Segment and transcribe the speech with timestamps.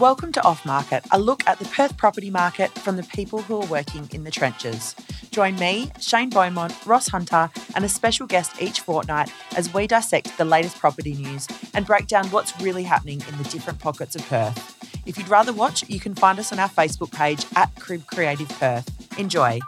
[0.00, 3.62] Welcome to Off Market, a look at the Perth property market from the people who
[3.62, 4.94] are working in the trenches.
[5.30, 10.36] Join me, Shane Beaumont, Ross Hunter, and a special guest each fortnight as we dissect
[10.36, 14.28] the latest property news and break down what's really happening in the different pockets of
[14.28, 14.76] Perth.
[15.06, 18.50] If you'd rather watch, you can find us on our Facebook page at Crib Creative
[18.50, 19.18] Perth.
[19.18, 19.60] Enjoy.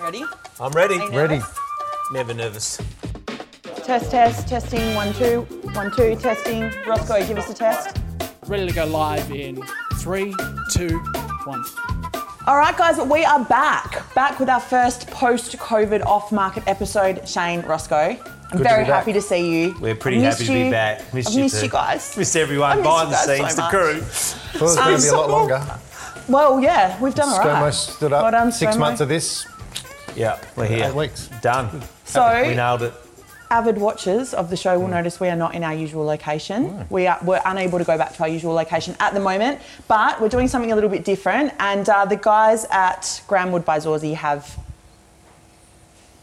[0.00, 0.24] Ready?
[0.58, 0.98] I'm ready.
[0.98, 1.40] Are Ready.
[2.14, 2.78] Never nervous.
[3.84, 5.40] Test, test, testing, one, two,
[5.72, 6.72] one, two, testing.
[6.86, 7.98] Roscoe, give us a test.
[8.46, 9.62] ready to go live in
[9.98, 10.34] three,
[10.70, 10.98] two,
[11.44, 11.64] one.
[12.46, 14.14] All right, guys, we are back.
[14.14, 17.28] Back with our first post COVID off market episode.
[17.28, 17.96] Shane, Roscoe.
[17.96, 18.18] I'm
[18.50, 19.00] Good to very back.
[19.00, 19.74] happy to see you.
[19.80, 21.12] We're pretty I've happy to be back.
[21.14, 21.66] Missed I've you missed too.
[21.66, 22.16] you guys.
[22.16, 24.00] Missed I everyone miss behind you the guys so scenes, the crew.
[24.00, 25.78] Thought it was going to be a um, lot longer.
[26.28, 27.72] Well, yeah, we've done all right.
[27.72, 28.22] ScoMo stood up.
[28.22, 28.80] Well done, Six ScoMo.
[28.80, 29.46] months of this.
[30.14, 30.84] Yeah, we're here.
[30.86, 31.28] Eight weeks.
[31.42, 31.82] Done.
[32.04, 32.94] So- we nailed it.
[33.52, 34.82] Avid watchers of the show Hmm.
[34.82, 36.86] will notice we are not in our usual location.
[36.90, 40.20] We are we're unable to go back to our usual location at the moment, but
[40.20, 41.52] we're doing something a little bit different.
[41.58, 44.56] And uh, the guys at Granwood by Zorzi have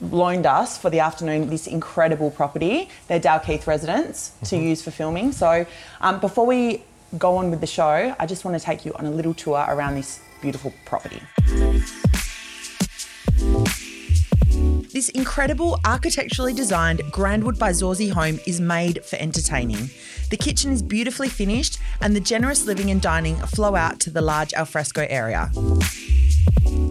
[0.02, 2.90] loaned us for the afternoon this incredible property.
[3.08, 4.66] They're Dalkeith residence, to Mm-hmm.
[4.72, 5.32] use for filming.
[5.32, 5.66] So
[6.02, 6.84] um, before we
[7.18, 9.64] go on with the show, I just want to take you on a little tour
[9.68, 11.22] around this beautiful property.
[15.00, 19.90] This incredible architecturally designed Grandwood by Zorzi home is made for entertaining.
[20.30, 24.20] The kitchen is beautifully finished and the generous living and dining flow out to the
[24.20, 25.52] large alfresco area.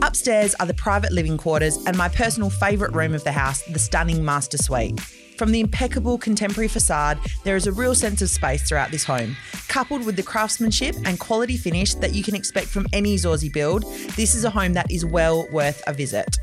[0.00, 3.78] Upstairs are the private living quarters and my personal favourite room of the house, the
[3.78, 4.98] stunning master suite.
[5.36, 9.36] From the impeccable contemporary facade, there is a real sense of space throughout this home.
[9.68, 13.82] Coupled with the craftsmanship and quality finish that you can expect from any Zorzi build,
[14.16, 16.38] this is a home that is well worth a visit.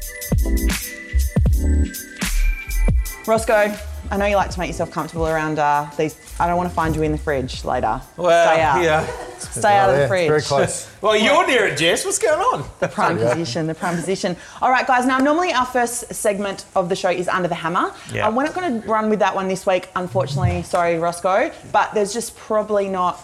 [3.27, 3.75] Roscoe,
[4.11, 6.15] I know you like to make yourself comfortable around uh, these.
[6.39, 7.99] I don't want to find you in the fridge later.
[8.17, 8.83] Well, Stay out.
[8.83, 9.07] yeah.
[9.39, 10.27] Stay out of the fridge.
[10.27, 10.91] Very close.
[11.01, 12.03] Well, you're near it, Jess.
[12.03, 12.67] What's going on?
[12.79, 14.35] The prime position, the prime position.
[14.59, 15.05] All right, guys.
[15.05, 17.93] Now, normally our first segment of the show is Under the Hammer.
[18.11, 18.27] Yeah.
[18.27, 20.63] Uh, we're not going to run with that one this week, unfortunately.
[20.63, 21.51] Sorry, Roscoe.
[21.71, 23.19] But there's just probably not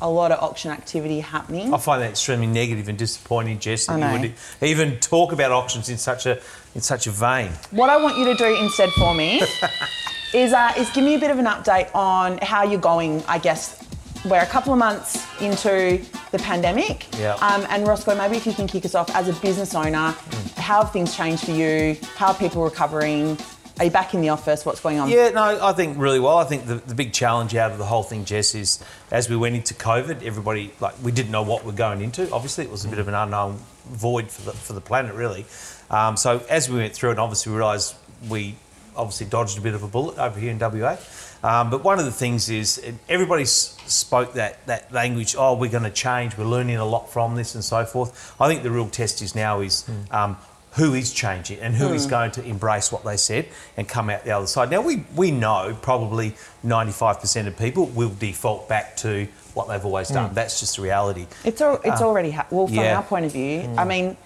[0.00, 1.72] a lot of auction activity happening.
[1.72, 4.34] I find that extremely negative and disappointing, Jess, I that you would
[4.68, 6.40] even talk about auctions in such a
[6.74, 7.50] in such a vein.
[7.70, 9.42] What I want you to do instead for me
[10.34, 13.22] is uh, is give me a bit of an update on how you're going.
[13.28, 13.84] I guess
[14.24, 17.06] we're a couple of months into the pandemic.
[17.18, 17.34] Yeah.
[17.34, 20.14] Um, and Roscoe, maybe if you can kick us off as a business owner,
[20.56, 21.96] how have things changed for you?
[22.16, 23.36] How are people recovering?
[23.78, 24.64] Are you back in the office?
[24.64, 25.08] What's going on?
[25.08, 26.38] Yeah, no, I think really well.
[26.38, 28.78] I think the, the big challenge out of the whole thing, Jess, is
[29.10, 32.30] as we went into COVID, everybody like we didn't know what we're going into.
[32.30, 35.44] Obviously, it was a bit of an unknown void for the for the planet, really.
[35.90, 37.96] Um, so as we went through it, obviously we realised
[38.28, 38.54] we
[38.96, 40.96] obviously dodged a bit of a bullet over here in WA.
[41.42, 45.34] Um, but one of the things is everybody spoke that that language.
[45.36, 46.38] Oh, we're going to change.
[46.38, 48.36] We're learning a lot from this and so forth.
[48.40, 49.84] I think the real test is now is.
[50.12, 50.36] Um,
[50.76, 52.10] who is changing and who is hmm.
[52.10, 53.46] going to embrace what they said
[53.76, 54.70] and come out the other side.
[54.70, 60.08] Now, we, we know probably 95% of people will default back to what they've always
[60.08, 60.30] done.
[60.30, 60.34] Hmm.
[60.34, 61.26] That's just the reality.
[61.44, 62.94] It's al- it's uh, already ha- well from yeah.
[62.94, 62.96] Mm.
[62.96, 63.60] our point of view.
[63.60, 63.88] I hmm.
[63.88, 64.16] mean,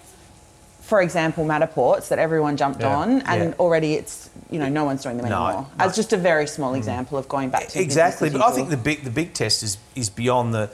[0.81, 2.95] for example, Matterports that everyone jumped Yeah.
[2.95, 3.55] on, and Yeah.
[3.59, 5.67] already it's you know no one's doing them No, anymore.
[5.77, 5.85] no.
[5.85, 8.77] As just a very small example of going back to Exactly, but I think the
[8.77, 10.71] big the big test is is beyond the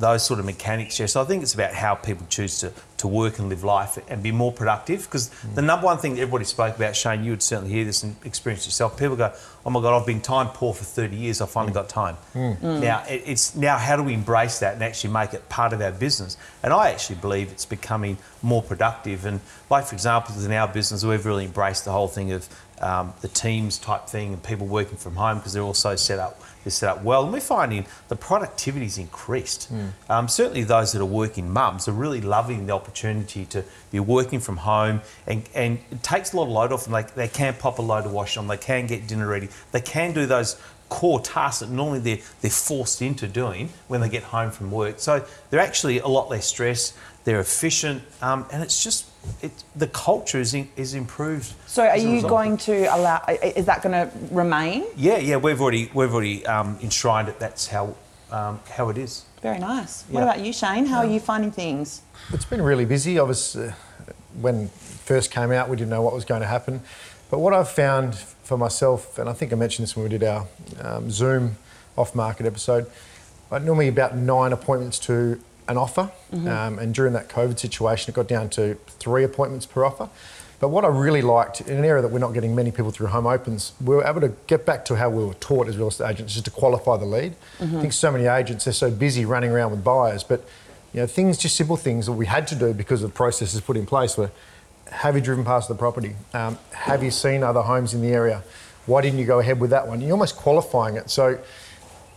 [0.00, 0.98] those sort of mechanics.
[0.98, 4.22] Yes, I think it's about how people choose to, to work and live life and
[4.22, 5.04] be more productive.
[5.04, 8.02] Because the number one thing that everybody spoke about, Shane, you would certainly hear this
[8.02, 8.98] and experience yourself.
[8.98, 9.32] People go,
[9.64, 11.40] "Oh my God, I've been time poor for 30 years.
[11.40, 12.58] I finally got time." Mm.
[12.58, 12.80] Mm.
[12.80, 15.80] Now it, it's now how do we embrace that and actually make it part of
[15.82, 16.36] our business?
[16.62, 19.26] And I actually believe it's becoming more productive.
[19.26, 22.48] And like for example, in our business, we've really embraced the whole thing of
[22.80, 26.42] um, the teams type thing and people working from home because they're also set up
[26.64, 29.70] they're set up well, and we're finding the productivity's increased.
[30.10, 34.40] Um, certainly, those that are working mums are really loving the opportunity to be working
[34.40, 36.92] from home, and, and it takes a lot of load off them.
[36.92, 39.80] They, they can pop a load of wash on, they can get dinner ready, they
[39.80, 44.24] can do those core tasks that normally they're, they're forced into doing when they get
[44.24, 45.00] home from work.
[45.00, 46.92] So they're actually a lot less stress,
[47.24, 49.06] they're efficient, um, and it's just
[49.40, 51.52] it, the culture is, in, is improved.
[51.66, 53.22] So, are you going to allow?
[53.28, 54.84] Is that going to remain?
[54.96, 57.38] Yeah, yeah, we've already we've already um, enshrined it.
[57.38, 57.94] That's how
[58.30, 59.24] um, how it is.
[59.42, 60.04] Very nice.
[60.04, 60.86] What about you, Shane?
[60.86, 62.02] How are you finding things?
[62.32, 63.18] It's been really busy.
[63.18, 63.72] I was, uh,
[64.40, 66.82] when first came out, we didn't know what was going to happen.
[67.30, 70.24] But what I've found for myself, and I think I mentioned this when we did
[70.24, 70.46] our
[70.80, 71.56] um, Zoom
[71.96, 72.90] off market episode,
[73.50, 76.10] I normally about nine appointments to an offer.
[76.32, 80.08] Um, and during that COVID situation, it got down to three appointments per offer.
[80.58, 83.06] But what I really liked in an area that we're not getting many people through
[83.06, 85.88] home opens, we were able to get back to how we were taught as real
[85.88, 87.34] estate agents, just to qualify the lead.
[87.60, 90.44] I think so many agents are so busy running around with buyers, but
[90.92, 93.76] you know things, just simple things that we had to do because of processes put
[93.76, 94.32] in place were:
[94.90, 96.14] have you driven past the property?
[96.34, 98.42] Um, have you seen other homes in the area?
[98.86, 100.00] Why didn't you go ahead with that one?
[100.00, 101.10] You're almost qualifying it.
[101.10, 101.38] So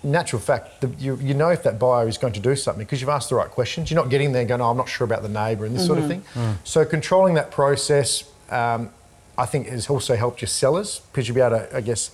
[0.04, 3.00] natural fact, the, you, you know if that buyer is going to do something because
[3.00, 3.90] you've asked the right questions.
[3.90, 6.00] You're not getting there going, oh, I'm not sure about the neighbour and this sort
[6.00, 6.24] of thing.
[6.64, 8.90] So controlling that process, um,
[9.38, 12.12] I think, has also helped your sellers because you'll be able to, I guess,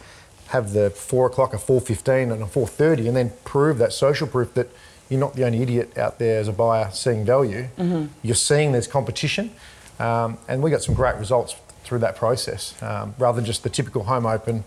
[0.48, 3.94] have the four o'clock, a four fifteen, and a four thirty, and then prove that
[3.94, 4.68] social proof that
[5.10, 7.68] you're not the only idiot out there as a buyer seeing value.
[8.24, 9.52] You're seeing there's competition,
[10.00, 13.70] um, and we got some great results through that process, um, rather than just the
[13.70, 14.64] typical home open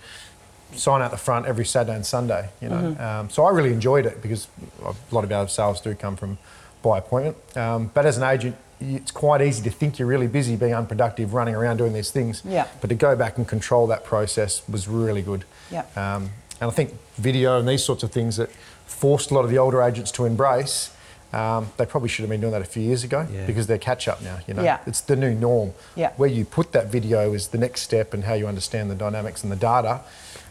[0.75, 2.49] sign out the front every Saturday and Sunday.
[2.61, 4.49] You know, um, so I really enjoyed it because
[4.83, 6.39] a lot of our sales do come from
[6.83, 7.37] by appointment.
[7.57, 11.35] Um, but as an agent, it's quite easy to think you're really busy, being unproductive,
[11.35, 12.43] running around doing these things.
[12.45, 12.67] Yeah.
[12.81, 15.45] But to go back and control that process was really good.
[15.71, 15.85] Yeah.
[15.95, 16.31] Um,
[16.61, 18.51] and I think video and these sorts of things that
[18.87, 20.95] forced a lot of the older agents to embrace.
[21.33, 23.47] Um, they probably should have been doing that a few years ago Yeah.
[23.47, 24.39] because they're catch up now.
[24.47, 24.79] You know, Yeah.
[24.87, 25.73] it's the new norm.
[25.95, 26.11] Yeah.
[26.19, 29.43] Where you put that video is the next step and how you understand the dynamics
[29.43, 30.01] and the data.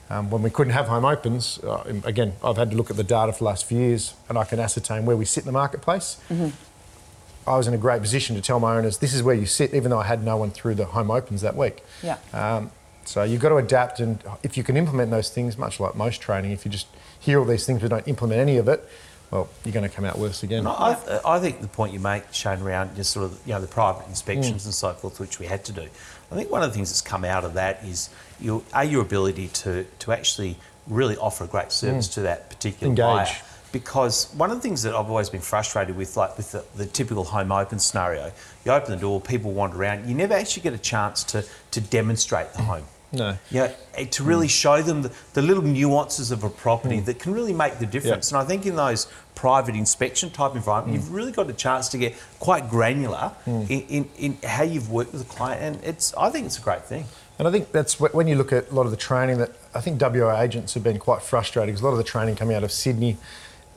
[0.10, 3.04] Um, when we couldn't have home opens, uh, again, I've had to look at the
[3.04, 5.51] data for the last few years and I can ascertain where we sit in the
[5.54, 6.18] marketplace.
[7.48, 9.74] I was in a great position to tell my owners, this is where you sit,
[9.74, 11.84] even though I had no one through the home opens that week.
[12.04, 12.18] Yeah.
[12.34, 12.72] Um,
[13.04, 16.22] so you've got to adapt, and if you can implement those things, much like most
[16.22, 16.86] training, if you just
[17.19, 18.88] hear all these things but don't implement any of it,
[19.31, 20.60] well, you're going to come out worse again.
[20.60, 23.62] And I, I think the point you make, Shane, around just sort of you know
[23.62, 24.66] the private inspections mm.
[24.66, 25.88] and so forth, which we had to do.
[26.31, 29.01] I think one of the things that's come out of that is your a your
[29.01, 30.57] ability to to actually
[30.88, 32.13] really offer a great service mm.
[32.16, 33.04] to that particular Engage.
[33.04, 33.28] buyer.
[33.72, 36.86] Because one of the things that I've always been frustrated with, like with the, the
[36.86, 38.34] typical home open scenario,
[38.66, 41.80] you open the door, people wander around, you never actually get a chance to to
[41.80, 42.84] demonstrate the home.
[43.13, 43.38] No.
[43.50, 44.62] You know, eh, to really mm.
[44.62, 47.06] show them the, the little nuances of a property mm.
[47.06, 48.31] that can really make the difference.
[48.31, 51.02] And I think in those private inspection type environment, mm.
[51.02, 55.12] you've really got a chance to get quite granular in, in, in how you've worked
[55.13, 57.06] with a client, and it's I think it's a great thing.
[57.40, 59.81] And I think that's when you look at a lot of the training that I
[59.81, 62.63] think WA agents have been quite frustrated because a lot of the training coming out
[62.63, 63.18] of Sydney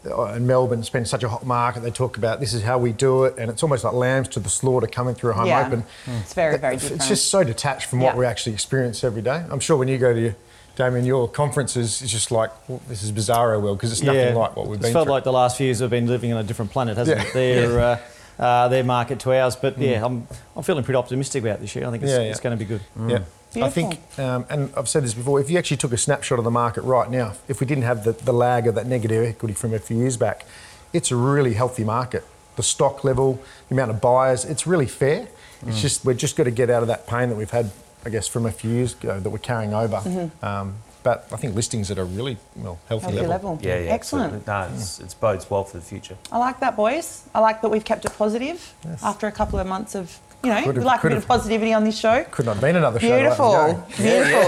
[0.07, 1.81] uh, and Melbourne, it's been such a hot market.
[1.81, 4.41] They talk about this is how we do it, and it's almost like lambs to
[4.41, 5.67] the slaughter coming through a home Yeah.
[5.67, 5.85] open.
[6.21, 6.97] It's very, very different.
[7.03, 8.19] It's just so detached from what Yeah.
[8.21, 9.45] we actually experience every day.
[9.51, 10.37] I'm sure when you go to your,
[10.77, 14.57] Damian, your conferences, it's just like well, this is bizarro world because it's nothing like
[14.57, 15.13] what we've it's been felt through.
[15.13, 17.27] like the last few years have been living on a different planet, hasn't Yeah.
[17.29, 17.33] it?
[17.33, 17.81] Their,
[18.39, 19.55] uh, uh, their market to ours.
[19.55, 20.27] But yeah, I'm,
[20.57, 21.87] I'm feeling pretty optimistic about this year.
[21.87, 22.31] I think it's, Yeah, yeah.
[22.31, 22.81] it's going to be good.
[23.09, 23.21] Yeah.
[23.57, 26.45] I think, um, and I've said this before, if you actually took a snapshot of
[26.45, 29.55] the market right now, if we didn't have the, the lag of that negative equity
[29.55, 30.45] from a few years back,
[30.93, 32.25] it's a really healthy market.
[32.57, 35.27] The stock level, the amount of buyers, it's really fair.
[35.63, 35.69] Mm.
[35.69, 37.71] It's just, we're just got to get out of that pain that we've had,
[38.05, 40.31] I guess, from a few years ago that we're carrying over.
[40.43, 43.17] Um, but I think listings at a really well healthy, Mm-hmm.
[43.17, 43.51] Healthy level.
[43.53, 43.67] level.
[43.69, 43.91] Yeah, yeah.
[43.93, 44.33] Excellent.
[44.47, 44.73] absolutely.
[44.73, 46.17] No, it's, it's bodes well for the future.
[46.33, 47.25] I like that, boys.
[47.35, 48.73] I like that we've kept it positive
[49.03, 51.85] after a couple of months of, you know, we like a bit of positivity on
[51.85, 52.25] this show.
[52.31, 53.09] Could not have been another show.
[53.09, 54.43] to Beautiful, beautiful.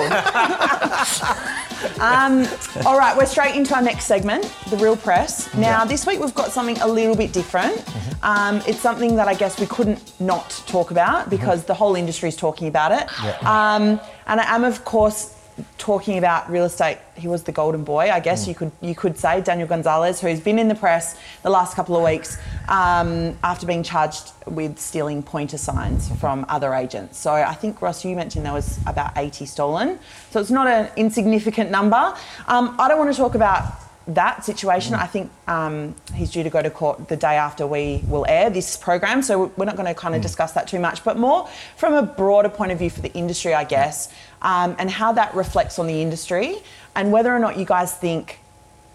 [2.01, 2.47] um,
[2.87, 5.53] all right, we're straight into our next segment, the real press.
[5.55, 7.77] Now, this week we've got something a little bit different.
[7.77, 8.25] Mm-hmm.
[8.25, 12.29] Um, it's something that I guess we couldn't not talk about because the whole industry
[12.29, 13.09] is talking about it.
[13.45, 15.36] Um, and I am, of course,
[15.79, 16.99] talking about real estate.
[17.17, 20.41] He was the golden boy, I guess you could you could say, Daniel Gonzalez, who's
[20.41, 22.39] been in the press the last couple of weeks
[22.69, 27.19] um, after being charged with stealing pointer signs from other agents.
[27.19, 29.99] So I think Ross, you mentioned there was about 80 stolen.
[30.31, 32.15] So it's not an insignificant number.
[32.47, 34.95] Um, I don't want to talk about that situation.
[34.95, 38.51] I think um, he's due to go to court the day after we will air
[38.51, 41.49] this program, so we're not going to kind of discuss that too much, but more
[41.77, 45.35] from a broader point of view for the industry, I guess, um, and how that
[45.35, 46.59] reflects on the industry,
[46.95, 48.39] and whether or not you guys think,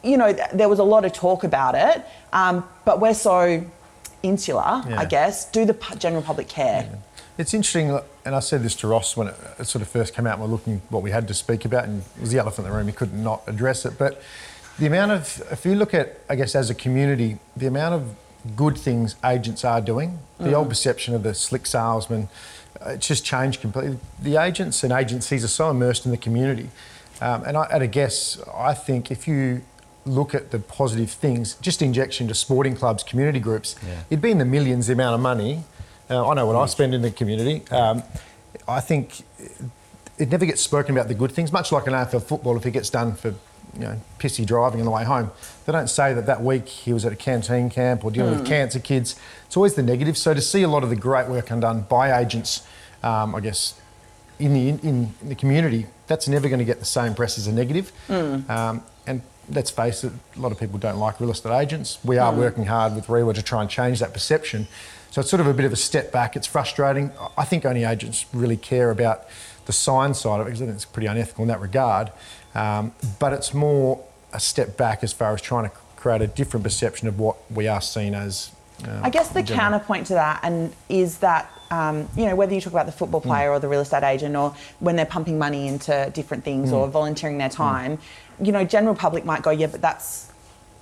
[0.03, 3.65] you know, th- there was a lot of talk about it, um, but we're so
[4.23, 5.49] insular, I guess.
[5.51, 6.87] Do the pu- general public care?
[7.37, 10.27] It's interesting, and I said this to Ross when it, it sort of first came
[10.27, 12.65] out and we're looking what we had to speak about, and it was the elephant
[12.67, 13.97] in the room, he could not address it.
[13.97, 14.21] But
[14.79, 18.15] the amount of, if you look at, I guess, as a community, the amount of
[18.55, 22.29] good things agents are doing, the old perception of the slick salesman,
[22.83, 23.99] uh, it's just changed completely.
[24.21, 26.69] The agents and agencies are so immersed in the community.
[27.19, 29.61] Um, and I, at a guess, I think if you
[30.05, 33.75] look at the positive things, just injection to sporting clubs, community groups,
[34.09, 35.63] it'd be in the millions the amount of money.
[36.09, 37.61] Uh, I know what I spend in the community.
[37.69, 38.01] Um,
[38.67, 39.21] I think
[40.17, 42.71] it never gets spoken about the good things, much like an AFL football if it
[42.71, 43.35] gets done for
[43.73, 45.31] you know, pissy driving on the way home.
[45.65, 48.45] They don't say that that week he was at a canteen camp or dealing with
[48.45, 49.15] cancer kids.
[49.45, 50.17] It's always the negative.
[50.17, 52.65] So to see a lot of the great work undone by agents,
[53.03, 53.79] um, I guess
[54.39, 57.47] in the in, in the community, that's never going to get the same press as
[57.47, 57.91] a negative.
[58.09, 61.99] Um, and let's face it, a lot of people don't like real estate agents.
[62.03, 64.67] We are working hard with REIWA to try and change that perception.
[65.11, 66.35] So it's sort of a bit of a step back.
[66.35, 67.11] It's frustrating.
[67.37, 69.25] I think only agents really care about
[69.65, 72.11] the sign side of it because I think it's pretty unethical in that regard.
[72.55, 74.03] Um, but it's more
[74.33, 77.67] a step back as far as trying to create a different perception of what we
[77.67, 78.51] are seen as.
[78.87, 79.59] um, I guess the general.
[79.59, 83.21] counterpoint to that and is that um, you know whether you talk about the football
[83.21, 86.87] player or the real estate agent or when they're pumping money into different things or
[86.87, 87.99] volunteering their time,
[88.41, 90.29] you know, general public might go, yeah, but that's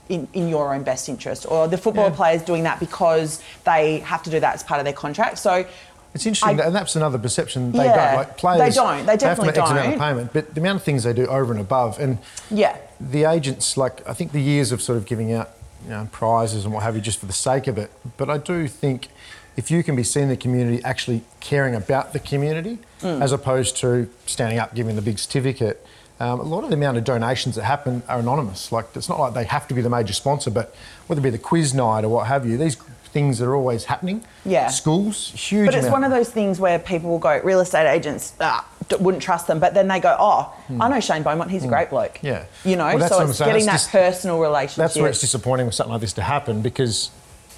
[0.08, 2.16] in, in your own best interest, or the football Yeah.
[2.16, 5.38] player's doing that because they have to do that as part of their contract.
[5.38, 5.66] So
[6.14, 8.16] It's interesting, I- and that's another perception they Yeah, don't.
[8.18, 10.60] Like players, they don't, they have to definitely make X amount of payment, but the
[10.62, 12.18] amount of things they do over and above, and
[12.50, 15.52] yeah, the agents, like I think the years of sort of giving out
[15.86, 17.92] you know, prizes and what have you just for the sake of it.
[18.18, 19.10] But I do think
[19.56, 23.22] if you can be seen in the community actually caring about the community Mm.
[23.22, 25.86] as opposed to standing up giving the big certificate.
[26.20, 28.74] Um, a lot of the amount of donations that happen are anonymous.
[28.74, 30.76] Like it's not like they have to be the major sponsor, but
[31.08, 32.76] whether it be the quiz night or what have you, these
[33.12, 34.24] things that are always happening.
[34.46, 34.68] Yeah.
[34.68, 35.66] Schools, huge.
[35.66, 36.02] But it's amount.
[36.02, 38.68] one of those things where people will go, real estate agents ah,
[39.00, 41.90] wouldn't trust them, but then they go, oh, I know Shane Beaumont, he's a great
[41.90, 42.18] bloke.
[42.20, 42.26] Hmm.
[42.28, 42.46] Yeah.
[42.64, 44.78] You know, Well, that's so what I'm it's saying, getting that it's just- personal relationship.
[44.78, 47.12] That's where it's disappointing with something like this to happen because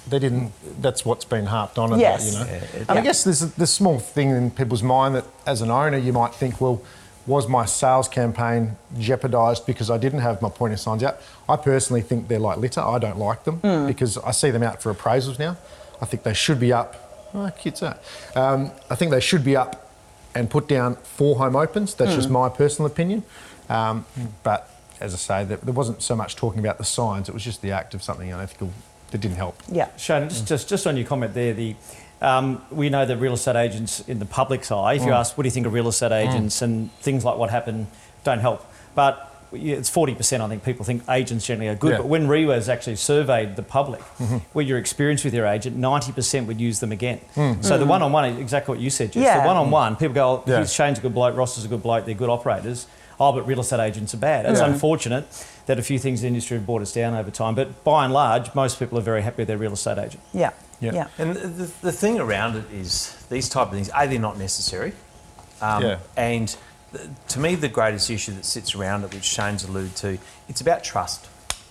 [0.08, 0.52] they didn't.
[0.80, 2.32] That's what's been harped on about, Yes.
[2.32, 2.44] you know.
[2.46, 5.70] Yeah, and I guess there's a, this small thing in people's mind that, as an
[5.70, 6.82] owner, you might think, well,
[7.26, 11.18] was my sales campaign jeopardised because I didn't have my pointer signs out?
[11.48, 12.80] I personally think they're like litter.
[12.80, 13.86] I don't like them Hmm.
[13.86, 15.56] because I see them out for appraisals now.
[16.00, 17.30] I think they should be up.
[17.34, 18.02] Oh, cute that.
[18.34, 19.90] Um, I think they should be up
[20.34, 21.94] and put down for home opens.
[21.94, 23.22] That's just my personal opinion.
[23.68, 24.04] Um,
[24.42, 24.68] but
[25.00, 27.28] as I say, there, there wasn't so much talking about the signs.
[27.28, 28.70] It was just the act of something unethical
[29.12, 29.56] that didn't help.
[29.70, 29.88] Yeah.
[29.96, 31.76] Shane, just, just, just on your comment there, the
[32.22, 35.16] um, we know that real estate agents in the public's eye, if you mm.
[35.16, 36.28] ask, what do you think of real estate mm.
[36.28, 37.88] agents and things like what happened,
[38.22, 38.64] don't help.
[38.94, 41.92] But it's 40%, I think people think agents generally are good.
[41.92, 41.96] Yeah.
[41.98, 44.38] But when REIWA has actually surveyed the public, mm-hmm.
[44.52, 47.20] where your experience with your agent, 90% would use them again.
[47.34, 47.64] Mm.
[47.64, 49.22] So the one on one, exactly what you said, Jess.
[49.24, 49.40] Yeah.
[49.40, 50.58] The one on one, people go, oh, Yeah.
[50.58, 52.86] he's- Shane's a good bloke, Ross is a good bloke, they're good operators.
[53.20, 54.46] Oh, but real estate agents are bad.
[54.46, 54.66] It's Yeah.
[54.66, 55.26] unfortunate
[55.66, 57.54] that a few things in the industry have brought us down over time.
[57.54, 60.20] But by and large, most people are very happy with their real estate agent.
[60.32, 60.50] Yeah.
[60.82, 60.92] Yeah.
[60.94, 61.06] Yeah.
[61.18, 64.36] And the, the, the thing around it is these type of things, A, they're not
[64.38, 64.92] necessary.
[65.60, 65.98] Um, Yeah.
[66.16, 66.56] And
[66.92, 70.60] th- to me, the greatest issue that sits around it, which Shane's alluded to, it's
[70.60, 71.28] about trust.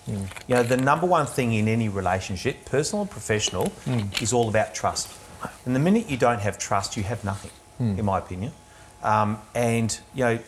[0.08, 3.72] You know, the number one thing in any relationship, personal or professional,
[4.22, 5.10] is all about trust.
[5.66, 8.52] And the minute you don't have trust, you have nothing, in my opinion.
[9.04, 10.40] Um, and, you know,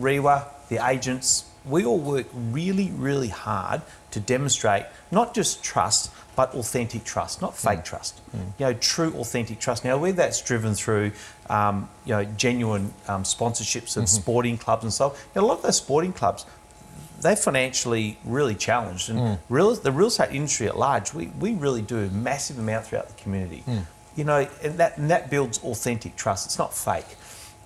[0.00, 3.82] REIWA, the agents, we all work really, really hard
[4.12, 7.84] to demonstrate not just trust, but authentic trust, not fake mm.
[7.84, 8.20] trust.
[8.36, 8.40] Mm.
[8.58, 9.84] You know, true authentic trust.
[9.84, 11.12] Now, whether that's driven through,
[11.48, 14.20] um, you know, genuine um, sponsorships of mm-hmm.
[14.22, 16.44] sporting clubs and so on, you know, a lot of those sporting clubs,
[17.22, 19.38] they're financially really challenged, and mm.
[19.48, 23.08] real, the real estate industry at large, we, we really do a massive amount throughout
[23.08, 23.64] the community.
[24.14, 26.46] You know, and that, and that builds authentic trust.
[26.46, 27.16] It's not fake,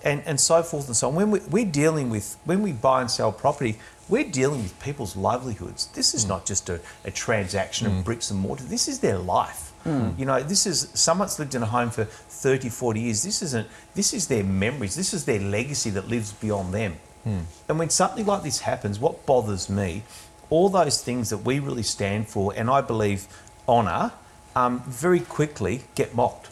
[0.03, 1.15] and and so forth and so on.
[1.15, 3.77] When we, we're dealing with when we buy and sell property,
[4.09, 5.87] we're dealing with people's livelihoods.
[5.87, 6.29] This is hmm.
[6.29, 8.01] not just a, a transaction of hmm.
[8.01, 8.63] bricks and mortar.
[8.63, 9.71] This is their life.
[9.83, 10.09] Hmm.
[10.17, 13.23] You know, this is someone's lived in a home for 30, 40 years.
[13.23, 13.67] This isn't.
[13.95, 14.95] This is their memories.
[14.95, 16.95] This is their legacy that lives beyond them.
[17.67, 20.03] And when something like this happens, what bothers me,
[20.49, 23.27] all those things that we really stand for and I believe
[23.67, 24.11] honour,
[24.55, 26.49] um, very quickly get mocked.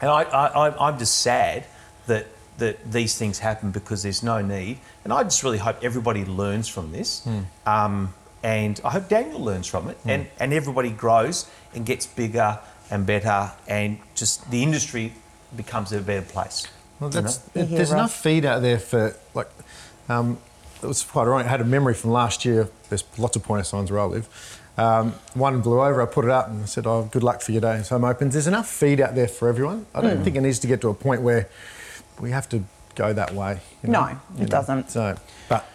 [0.00, 1.64] And I, I, I, I'm just sad
[2.06, 2.26] that,
[2.58, 4.78] that these things happen because there's no need.
[5.04, 7.26] And I just really hope everybody learns from this.
[7.66, 12.58] Um, and I hope Daniel learns from it and, and everybody grows and gets bigger
[12.90, 15.12] and better and just the industry
[15.56, 16.66] becomes a better place.
[16.98, 17.28] Well, you know?
[17.54, 17.92] it- there's Russ?
[17.92, 19.48] enough feed out there for like.
[20.08, 20.38] Um,
[20.82, 21.46] it was quite ironic.
[21.46, 22.68] I had a memory from last year.
[22.88, 24.60] There's lots of pointer signs where I live.
[24.76, 26.02] Um, one blew over.
[26.02, 28.04] I put it up and I said, "Oh, good luck for your day." So home
[28.04, 28.32] opens.
[28.32, 29.86] There's enough feed out there for everyone.
[29.94, 30.06] I Hmm.
[30.08, 31.48] don't think it needs to get to a point where
[32.22, 32.62] we have to
[32.94, 33.58] go that way.
[33.82, 34.46] you No, it know.
[34.46, 34.90] doesn't.
[34.90, 35.16] So,
[35.48, 35.66] but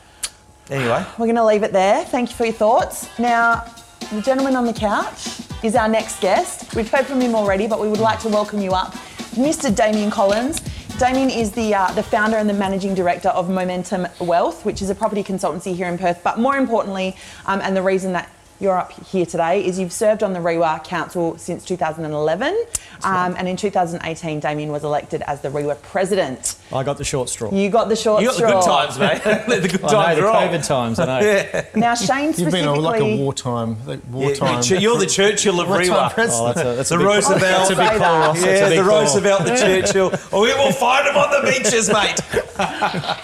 [0.70, 2.04] Anyway, We're going to leave it there.
[2.04, 3.08] Thank you for your thoughts.
[3.20, 3.64] Now,
[4.12, 6.74] the gentleman on the couch is our next guest.
[6.76, 8.94] We've heard from him already, but we would like to welcome you up,
[9.36, 9.74] Mr.
[9.74, 10.60] Damian Collins.
[11.00, 14.90] Damian is the uh, the founder and the managing director of Momentum Wealth, which is
[14.90, 16.22] a property consultancy here in Perth.
[16.24, 20.24] But more importantly, um, and the reason that you're up here today is you've served
[20.24, 22.66] on the REIWA Council since 2011,
[23.04, 26.56] um, and in 2018, Damian was elected as the REIWA president.
[26.74, 27.52] I got the short straw.
[27.52, 28.22] You got the short straw.
[28.22, 28.50] You got straw.
[28.50, 29.48] the good times, mate.
[29.48, 30.36] Let the good I times know, the roll.
[30.36, 31.64] COVID times, I know.
[31.76, 32.44] Now, Shane specifically.
[32.44, 34.64] You've been a, like a wartime, like Yeah, wartime.
[34.82, 36.14] You're the Churchill of wartime REIWA.
[36.32, 37.40] Oh, that's a, that's The a Roosevelt.
[37.42, 38.20] That's a big call.
[38.20, 38.44] Ross.
[38.44, 39.00] Yeah, big the call.
[39.02, 40.12] Roosevelt, the Churchill.
[40.32, 42.20] Oh, we will find him on the beaches, mate.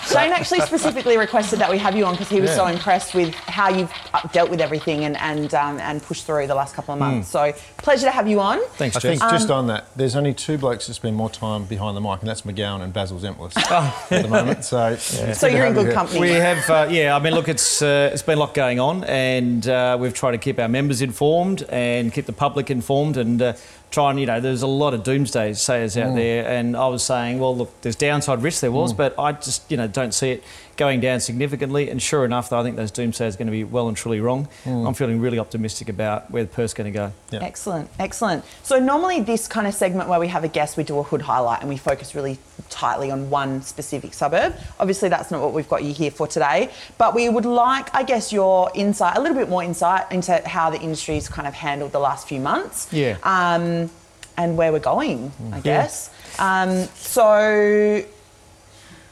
[0.07, 2.55] Shane actually specifically requested that we have you on because he was Yeah.
[2.57, 6.45] so impressed with how you've uh, dealt with everything and and um, and pushed through
[6.47, 7.29] the last couple of months.
[7.29, 8.59] So pleasure to have you on.
[8.81, 9.19] Thanks, I Jess.
[9.19, 12.19] think just on that, there's only two blokes that spend more time behind the mic,
[12.19, 14.07] and that's McGowan and Basil Zempilas Oh.
[14.11, 14.63] at the moment.
[14.65, 15.93] So, it's So you're in good here.
[15.93, 16.19] company.
[16.19, 17.15] We have, uh, yeah.
[17.15, 20.31] I mean, look, it's uh, it's been a lot going on, and uh, we've tried
[20.33, 23.55] to keep our members informed and keep the public informed, and
[23.93, 26.15] try and you know, there's a lot of doomsday sayers out mm.
[26.15, 28.97] there, and I was saying, well, look, there's downside risk there was, mm.
[28.97, 30.43] but I just you know don't see it
[30.77, 33.63] going down significantly, and sure enough, though, I think those doomsayers are going to be
[33.63, 34.47] well and truly wrong.
[34.65, 34.87] Mm.
[34.87, 37.13] I'm feeling really optimistic about where the Perth's going to go.
[37.31, 37.43] Yeah.
[37.43, 38.43] Excellent, excellent.
[38.63, 41.21] So normally this kind of segment where we have a guest, we do a hood
[41.21, 42.39] highlight and we focus really
[42.73, 44.55] tightly on one specific suburb.
[44.79, 48.03] Obviously, that's not what we've got you here for today, but we would like, I
[48.03, 51.91] guess, your insight, a little bit more insight into how the industry's kind of handled
[51.91, 52.91] the last few months.
[52.91, 53.17] Yeah.
[53.23, 53.89] Um,
[54.35, 56.09] and where we're going, I guess.
[56.39, 58.03] Um, so.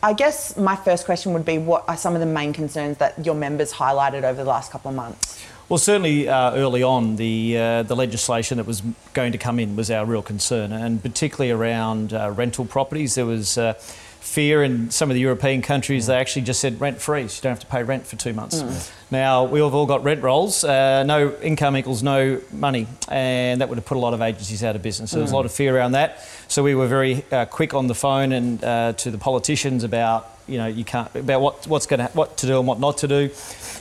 [0.04, 3.24] I guess my first question would be what are some of the main concerns that
[3.24, 5.40] your members highlighted over the last couple of months?
[5.72, 8.82] Well, certainly uh, early on, the uh, the legislation that was
[9.14, 13.16] going to come in was our real concern, and particularly around uh, rental properties.
[13.16, 13.76] There was uh,
[14.20, 16.08] fear in some of the European countries.
[16.08, 18.34] They actually just said rent free, so you don't have to pay rent for two
[18.34, 18.92] months.
[19.12, 20.64] Now we have all got rent rolls.
[20.64, 24.64] Uh, no income equals no money, and that would have put a lot of agencies
[24.64, 25.12] out of business.
[25.12, 26.26] So there was a lot of fear around that.
[26.48, 30.30] So we were very uh, quick on the phone and uh, to the politicians about
[30.48, 33.00] you know you can't about what what's going to what to do and what not
[33.00, 33.30] to do.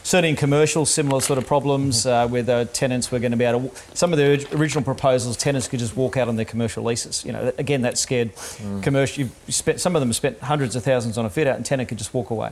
[0.03, 3.45] Certainly in commercial, similar sort of problems uh, where the tenants were going to be
[3.45, 3.97] able to.
[3.97, 7.25] Some of the original proposals, tenants could just walk out on their commercial leases.
[7.25, 8.31] You know, again, that scared
[8.83, 9.25] commercial.
[9.25, 11.89] You've spent some of them spent hundreds of thousands on a fit out, and tenant
[11.89, 12.51] could just walk away.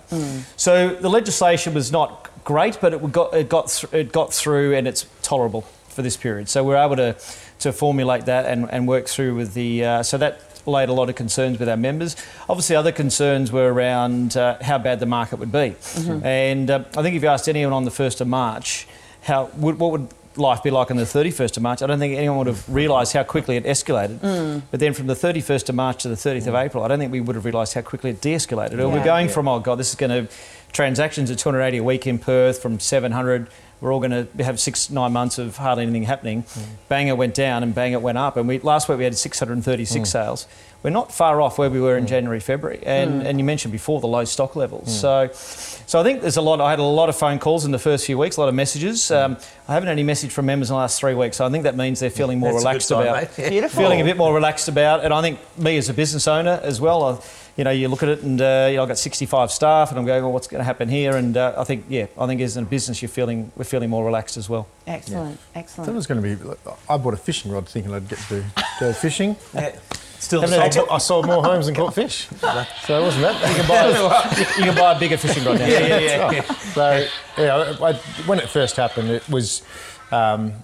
[0.57, 4.75] So the legislation was not great, but it got it got th- it got through,
[4.75, 6.49] and it's tolerable for this period.
[6.49, 7.17] So we're able to
[7.61, 9.85] to formulate that and, and work through with the.
[9.85, 12.15] Uh, so that laid a lot of concerns with our members.
[12.49, 15.75] Obviously, other concerns were around uh, how bad the market would be.
[16.23, 18.87] And uh, I think if you asked anyone on the 1st of March,
[19.23, 22.17] how would, what would life be like on the 31st of March, I don't think
[22.17, 24.19] anyone would have realised how quickly it escalated.
[24.19, 24.61] Hmm.
[24.71, 26.57] But then from the 31st of March to the 30th of hmm.
[26.57, 28.77] April, I don't think we would have realised how quickly it de escalated.
[28.77, 29.05] We're Yeah.
[29.05, 30.33] going from, oh God, this is going to,
[30.73, 33.49] transactions at 280 a week in Perth from 700.
[33.81, 36.45] We're all going to have six, nine months of hardly anything happening.
[36.89, 38.37] Bang, it went down and bang, it went up.
[38.37, 40.05] And we, last week we had 636 hmm.
[40.05, 40.47] sales.
[40.83, 42.09] We're not far off where we were in hmm.
[42.09, 42.81] January, February.
[42.85, 43.27] And, hmm.
[43.27, 45.01] and you mentioned before the low stock levels.
[45.01, 46.61] So, so I think there's a lot.
[46.61, 48.55] I had a lot of phone calls in the first few weeks, a lot of
[48.55, 49.11] messages.
[49.13, 49.37] Um,
[49.69, 51.37] I haven't had any message from members in the last three weeks.
[51.37, 53.31] So I think that means they're feeling more That's a good relaxed sign, about mate.
[53.39, 53.49] Yeah.
[53.59, 53.83] Beautiful.
[53.83, 55.05] feeling a bit more relaxed about.
[55.05, 57.19] And I think me as a business owner as well, I,
[57.59, 59.99] you know, you look at it and uh, you know, I've got 65 staff, and
[59.99, 61.17] I'm going, well, what's going to happen here?
[61.17, 64.05] And uh, I think, yeah, I think as a business, you're feeling we're feeling more
[64.05, 64.69] relaxed as well.
[64.87, 66.57] Excellent, I thought it was going to be.
[66.89, 68.45] I bought a fishing rod thinking I'd get to
[68.81, 69.37] go fishing.
[69.55, 69.77] Yeah.
[70.21, 70.89] Still And then I, sold.
[70.91, 72.27] I sold more homes and caught fish.
[72.83, 73.49] So it wasn't that.
[73.49, 73.89] You can buy,
[74.59, 75.67] you can buy a bigger fishing rod now.
[75.67, 76.43] Yeah, yeah, yeah.
[76.43, 77.07] So
[77.39, 77.93] yeah, I, I,
[78.27, 79.63] when it first happened, it was,
[80.11, 80.55] um,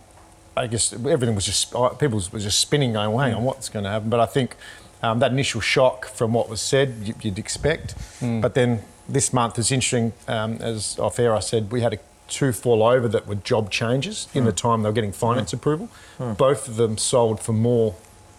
[0.56, 3.68] I guess everything was just uh, people was just spinning, going, well, "Hang on, what's
[3.68, 4.56] going to happen?" But I think
[5.04, 7.94] um, that initial shock from what was said, you, you'd expect.
[8.20, 10.12] But then this month is interesting.
[10.26, 13.70] Um, as off air, I said we had a, two fall over that were job
[13.70, 15.88] changes in the time they were getting finance approval.
[16.18, 17.94] Both of them sold for more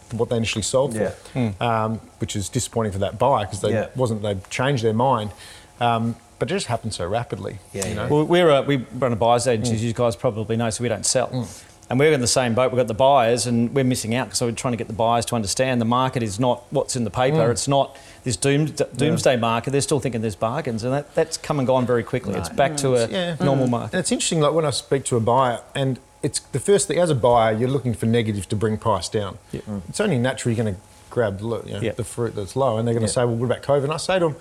[0.10, 3.72] than what they initially sold for, um, which is disappointing for that buyer because they
[3.72, 3.88] Yeah.
[3.96, 5.32] wasn't they changed their mind.
[5.80, 7.60] Um, but it just happened so rapidly.
[7.74, 8.08] Yeah, you know?
[8.10, 10.90] Well, we're a, we run a buyers agency, as you guys probably know, so we
[10.90, 11.48] don't sell.
[11.88, 12.72] And we're in the same boat.
[12.72, 15.26] We've got the buyers, and we're missing out because we're trying to get the buyers
[15.28, 17.38] to understand the market is not what's in the paper.
[17.38, 17.52] Mm.
[17.52, 19.70] It's not this doom, doomsday market.
[19.70, 22.34] They're still thinking there's bargains, and that, that's come and gone very quickly.
[22.36, 23.36] It's back to a Yeah.
[23.40, 23.72] normal mm.
[23.72, 23.94] market.
[23.94, 26.98] And it's interesting, like when I speak to a buyer, and it's the first thing
[26.98, 29.38] as a buyer, you're looking for negative to bring price down.
[29.54, 29.82] Mm.
[29.88, 31.92] It's only natural you're going to grab the, you know, Yeah.
[31.92, 33.98] the fruit that's low, and they're going to say, "Well, what about COVID?" And I
[33.98, 34.36] say to them,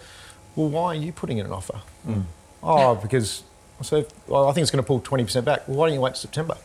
[0.57, 1.80] "Well, why are you putting in an offer?"
[2.62, 3.42] Oh, because
[3.80, 5.68] I say, well, I think it's going to pull 20% back.
[5.68, 6.57] Well, why don't you wait September?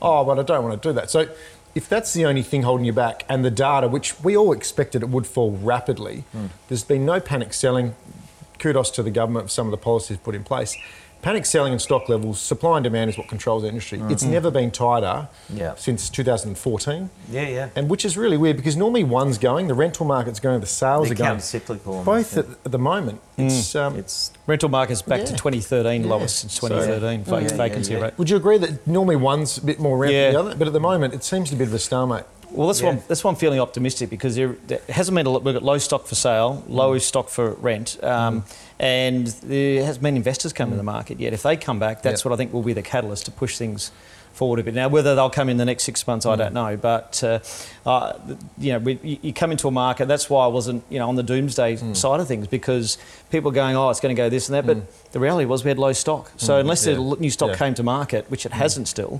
[0.00, 1.10] Oh, but I don't want to do that.
[1.10, 1.28] So
[1.74, 5.02] if that's the only thing holding you back, and the data, which we all expected
[5.02, 6.46] it would fall rapidly, hmm.
[6.68, 7.94] there's been no panic selling.
[8.58, 10.76] kudos to the government for some of the policies put in place.
[11.20, 14.00] Panic selling and stock levels, supply and demand is what controls the industry.
[14.08, 15.74] It's never been tighter Yeah.
[15.74, 17.10] since 2014.
[17.30, 17.68] Yeah, yeah.
[17.74, 21.08] And which is really weird because normally one's going, the rental market's going, the sales
[21.08, 21.28] They're are going.
[21.30, 22.40] counter-cyclical Both yeah.
[22.40, 23.20] at, at the moment.
[23.36, 26.08] It's, um, It's Rental market's back to 2013 Yeah.
[26.08, 28.00] lowest since 2013 vac- yeah, vacancy yeah.
[28.00, 28.14] rate.
[28.16, 30.26] would you agree that normally one's a bit more around Yeah.
[30.26, 30.54] than the other?
[30.56, 32.24] But at the moment, it seems to be a bit of a stalemate.
[32.50, 32.86] Well, that's Yeah.
[32.86, 35.44] why I'm, that's why I'm feeling optimistic because there, there hasn't been a lot.
[35.44, 37.00] We've got low stock for sale, low mm.
[37.00, 38.56] stock for rent, um, mm.
[38.78, 40.86] and there hasn't been investors come in the mm.
[40.86, 41.32] market yet.
[41.32, 42.30] If they come back, that's Yeah.
[42.30, 43.90] what I think will be the catalyst to push things
[44.38, 44.74] forward a bit.
[44.74, 46.76] Now, whether they'll come in the next six months, I don't know.
[46.76, 47.40] But uh,
[47.84, 48.12] uh,
[48.56, 50.06] you know, we, you- you come into a market.
[50.06, 51.92] That's why I wasn't, you know, on the doomsday hmm.
[51.92, 52.96] side of things because
[53.30, 54.64] people are going, oh, it's going to go this and that.
[54.64, 55.12] But hmm.
[55.12, 56.30] the reality was we had low stock.
[56.30, 56.38] Hmm.
[56.38, 56.94] So unless Yeah.
[56.94, 57.56] the new stock Yeah.
[57.56, 59.18] came to market, which it hasn't still,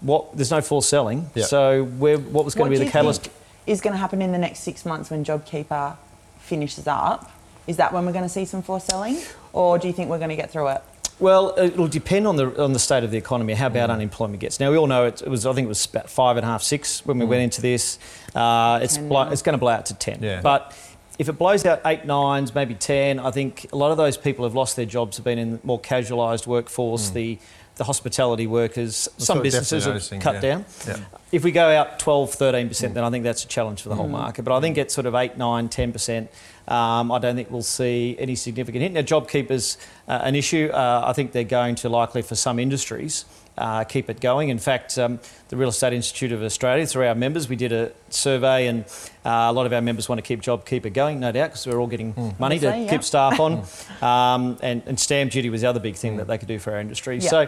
[0.00, 1.28] what there's no forced selling.
[1.34, 1.44] Yeah.
[1.44, 3.28] So where, what was going What to be the catalyst?
[3.66, 5.96] is going to happen in the next six months when JobKeeper
[6.38, 7.30] finishes up?
[7.66, 9.18] Is that when we're going to see some forced selling,
[9.52, 10.82] or do you think we're going to get through it?
[11.22, 13.94] Well, uh, it'll depend on the on the state of the economy, how bad mm.
[13.94, 14.58] unemployment gets.
[14.58, 15.46] Now we all know it, it was.
[15.46, 17.28] I think it was about five and a half, six when we mm.
[17.28, 18.00] went into this.
[18.34, 20.18] Uh, it's blow, it's going to blow out to ten.
[20.20, 20.40] Yeah.
[20.42, 20.76] But
[21.20, 24.44] if it blows out eight nines, maybe ten, I think a lot of those people
[24.44, 27.10] have lost their jobs, have been in more casualised workforce.
[27.10, 27.14] Mm.
[27.14, 27.38] The
[27.76, 30.64] the hospitality workers, some what businesses have cut noticing, down.
[30.86, 30.96] yeah.
[30.98, 31.04] Yeah.
[31.32, 34.08] If we go out 12, 13%, then I think that's a challenge for the whole
[34.08, 34.42] market.
[34.42, 36.28] But I think it's sort of 8, 9, 10%.
[36.68, 38.92] Um, I don't think we'll see any significant hit.
[38.92, 40.68] Now, JobKeeper's uh, an issue.
[40.72, 43.24] Uh, I think they're going to likely, for some industries,
[43.58, 44.48] uh, keep it going.
[44.48, 47.92] In fact, um, the Real Estate Institute of Australia, through our members, we did a
[48.08, 48.84] survey, and
[49.24, 51.78] uh, a lot of our members want to keep JobKeeper going, no doubt, because we're
[51.78, 52.90] all getting money to Obviously, yeah.
[52.90, 53.64] keep staff on.
[54.00, 56.72] um, and, and stamp duty was the other big thing that they could do for
[56.72, 57.18] our industry.
[57.18, 57.28] Yeah.
[57.28, 57.40] So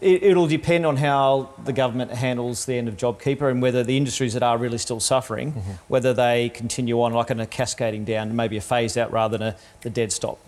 [0.00, 3.96] it, it'll depend on how the government handles the end of JobKeeper and whether the
[3.96, 5.52] industries that are really still suffering,
[5.88, 9.48] whether they continue on like in a cascading down, maybe a phase out rather than
[9.48, 10.38] a the dead stop.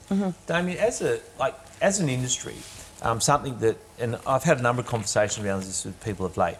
[0.46, 2.54] Damian, as a like as an industry,
[3.02, 6.36] um, something that, and I've had a number of conversations around this with people of
[6.36, 6.56] late,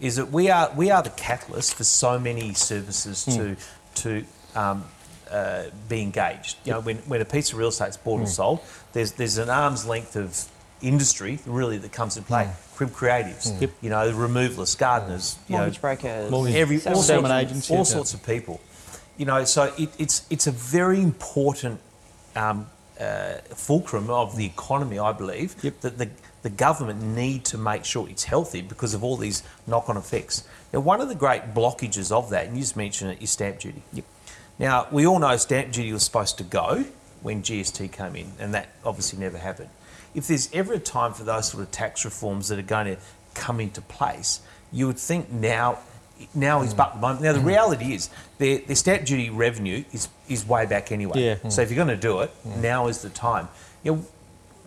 [0.00, 3.56] is that we are we are the catalyst for so many services to
[3.94, 4.24] to
[4.54, 4.84] um,
[5.30, 6.56] uh, be engaged.
[6.64, 8.60] You know, when, when a piece of real estate is bought or sold,
[8.92, 10.44] there's there's an arm's length of
[10.80, 12.50] industry really that comes into play.
[12.74, 17.30] Crib creatives, you know, removalists, gardeners, you know, Mortgage brokers, Mortgage- every all sorts, of,
[17.30, 17.82] agents, all yeah.
[17.84, 18.60] sorts of people.
[19.16, 21.80] You know, so it, it's it's a very important
[22.34, 22.66] um,
[23.02, 25.80] uh, fulcrum of the economy, I believe, Yep.
[25.80, 26.08] that the
[26.42, 30.42] the government need to make sure it's healthy because of all these knock-on effects.
[30.72, 33.60] Now, one of the great blockages of that, and you just mentioned it, is stamp
[33.60, 33.82] duty.
[33.92, 34.04] Yep.
[34.58, 36.84] Now, we all know stamp duty was supposed to go
[37.22, 39.70] when GST came in, and that obviously never happened.
[40.16, 42.96] If there's ever a time for those sort of tax reforms that are going to
[43.34, 44.40] come into place,
[44.72, 45.78] you would think now
[46.34, 47.22] now is but the moment.
[47.22, 51.20] Now, the reality is their, their stamp duty revenue is, is way back anyway.
[51.20, 51.48] Yeah.
[51.48, 53.48] So if you're going to do it, now is the time.
[53.82, 54.06] You know,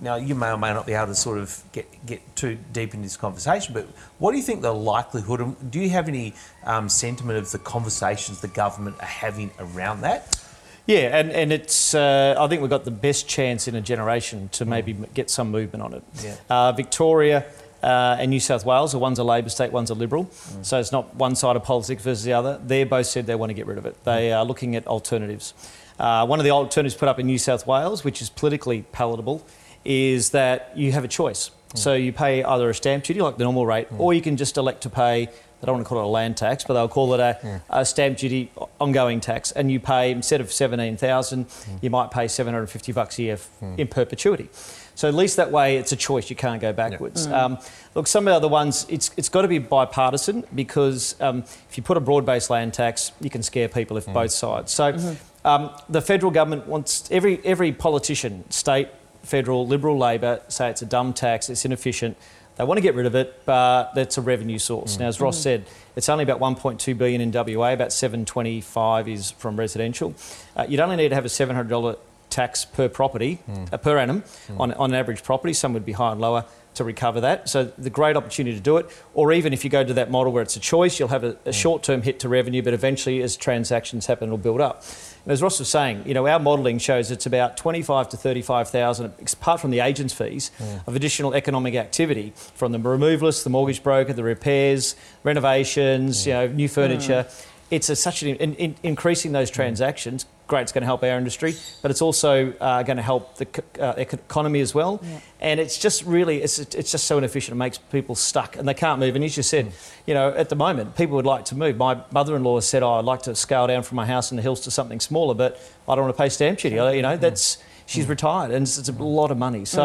[0.02, 2.94] now, you may or may not be able to sort of get, get too deep
[2.94, 3.88] into this conversation, but
[4.20, 6.34] what do you think the likelihood, and do you have any
[6.66, 10.38] um, sentiment of the conversations the government are having around that?
[10.86, 14.50] Yeah, and, and it's uh, I think we've got the best chance in a generation
[14.50, 16.04] to maybe m get some movement on it.
[16.22, 16.36] Yeah.
[16.50, 17.46] Uh, Victoria
[17.86, 20.28] uh, and New South Wales, so one's a Labor state, one's a Liberal,
[20.64, 22.60] so it's not one side of politics versus the other.
[22.66, 24.04] They both said they want to get rid of it.
[24.04, 25.54] They are looking at alternatives.
[26.00, 29.46] Uh, one of the alternatives put up in New South Wales, which is politically palatable,
[29.86, 31.52] is that you have a choice.
[31.76, 34.58] So you pay either a stamp duty like the normal rate, or you can just
[34.58, 35.30] elect to pay.
[35.66, 37.84] They don't want to call it a land tax, but they'll call it a, a
[37.84, 41.48] stamp duty ongoing tax, and you pay instead of seventeen thousand,
[41.82, 44.48] you might pay seven hundred and fifty bucks a year f- in perpetuity.
[44.94, 46.30] So at least that way, it's a choice.
[46.30, 47.26] You can't go backwards.
[47.28, 47.58] Um,
[47.96, 51.78] look, some of the other ones, it's it's got to be bipartisan because um, if
[51.78, 54.72] you put a broad-based land tax, you can scare people if both sides.
[54.72, 58.90] So um, the federal government wants every every politician, state,
[59.24, 62.16] federal, Liberal, Labor, say it's a dumb tax, it's inefficient.
[62.58, 64.98] They want to get rid of it, but that's a revenue source.
[64.98, 65.66] Now, as Ross said,
[65.96, 67.74] it's only about 1.2 billion in WA.
[67.74, 70.14] About 725 is from residential.
[70.56, 71.98] Uh, you'd only need to have a $700
[72.30, 73.40] tax per property,
[73.72, 74.24] uh, per annum,
[74.58, 75.54] on, on an average property.
[75.54, 77.50] Some would be higher and lower to recover that.
[77.50, 78.90] So the great opportunity to do it.
[79.14, 81.32] Or even if you go to that model where it's a choice, you'll have a,
[81.46, 81.54] a mm.
[81.54, 84.84] short-term hit to revenue, but eventually, as transactions happen, it'll build up.
[85.24, 89.14] And as Ross was saying, you know, our modelling shows it's about 25 to 35,000,
[89.34, 90.88] apart from the agents' fees, mm.
[90.88, 96.28] of additional economic activity from the removalists, the mortgage broker, the repairs, renovations, mm.
[96.28, 97.26] you know, new furniture.
[97.72, 100.28] It's a, such an in, in, increasing those transactions.
[100.48, 103.64] Great, it's going to help our industry, but it's also uh, going to help the
[103.80, 105.02] uh, economy as well.
[105.40, 107.56] And it's just really, it's, it's just so inefficient.
[107.56, 109.16] It makes people stuck and they can't move.
[109.16, 109.72] And as you said,
[110.06, 111.78] you know, at the moment, people would like to move.
[111.78, 114.62] My mother-in-law said, "Oh, I'd like to scale down from my house in the hills
[114.62, 118.08] to something smaller, but I don't want to pay stamp duty." You know, that's she's
[118.08, 119.66] retired, and it's, it's a lot of money.
[119.66, 119.84] So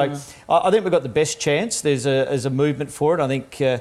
[0.49, 1.81] I, I think we've got the best chance.
[1.81, 3.21] There's a, there's a movement for it.
[3.21, 3.79] I think uh,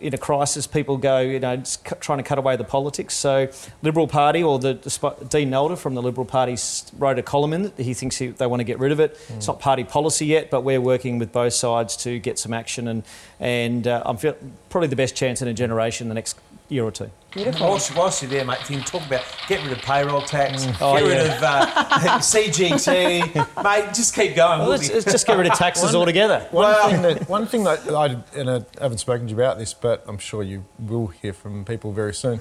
[0.00, 1.62] in a crisis, people go, you know,
[2.00, 3.14] trying to cut away the politics.
[3.14, 3.48] So
[3.82, 6.56] Liberal Party or the, the Sp- Dean Nalder from the Liberal Party
[6.98, 9.18] wrote a column in that he thinks he, they want to get rid of it.
[9.30, 12.88] It's not party policy yet, but we're working with both sides to get some action,
[12.88, 13.02] and
[13.40, 14.36] and uh, I'm feel,
[14.68, 16.38] probably the best chance in a generation the next
[16.72, 17.10] year or two.
[17.30, 17.68] Beautiful.
[17.68, 20.66] Whilst, whilst you're there, mate, if you can talk about get rid of payroll tax,
[20.80, 21.66] Oh, get rid of uh,
[22.20, 24.58] CGT, mate, just keep going.
[24.60, 26.46] Well, We'll let's, let's just get rid of taxes altogether.
[26.50, 29.58] One Well- thing that one thing that I and I haven't spoken to you about
[29.58, 32.40] this, but I'm sure you will hear from people very soon.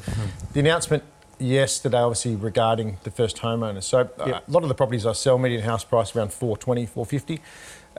[0.54, 1.04] The announcement
[1.40, 3.84] yesterday, obviously regarding the first homeowners.
[3.84, 4.48] So uh, Yep.
[4.48, 7.40] a lot of the properties I sell, median house price around 420, 450.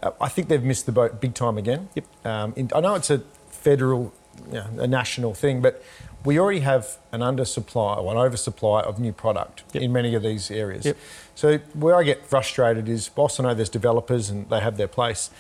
[0.03, 1.88] Uh, I think they've missed the boat big time again.
[1.95, 2.27] Yep.
[2.27, 4.12] Um, in, I know it's a federal,
[4.49, 5.83] you know, a national thing, but
[6.25, 9.83] we already have an undersupply or an oversupply of new product Yep.
[9.83, 10.85] in many of these areas.
[10.85, 10.97] Yep.
[11.35, 14.89] So where I get frustrated is, whilst I know there's developers and they have their
[14.89, 15.31] place,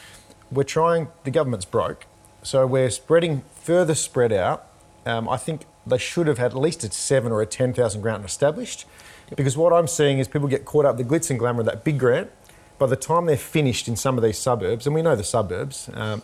[0.50, 1.08] we're trying.
[1.24, 2.06] The government's broke,
[2.42, 4.66] so we're spreading further spread out.
[5.06, 8.02] Um, I think they should have had at least a seven or a ten thousand
[8.02, 8.84] grant established,
[9.36, 11.84] because what I'm seeing is people get caught up the glitz and glamour of that
[11.84, 12.30] big grant.
[12.78, 15.88] By the time they're finished in some of these suburbs, and we know the suburbs,
[15.94, 16.22] um,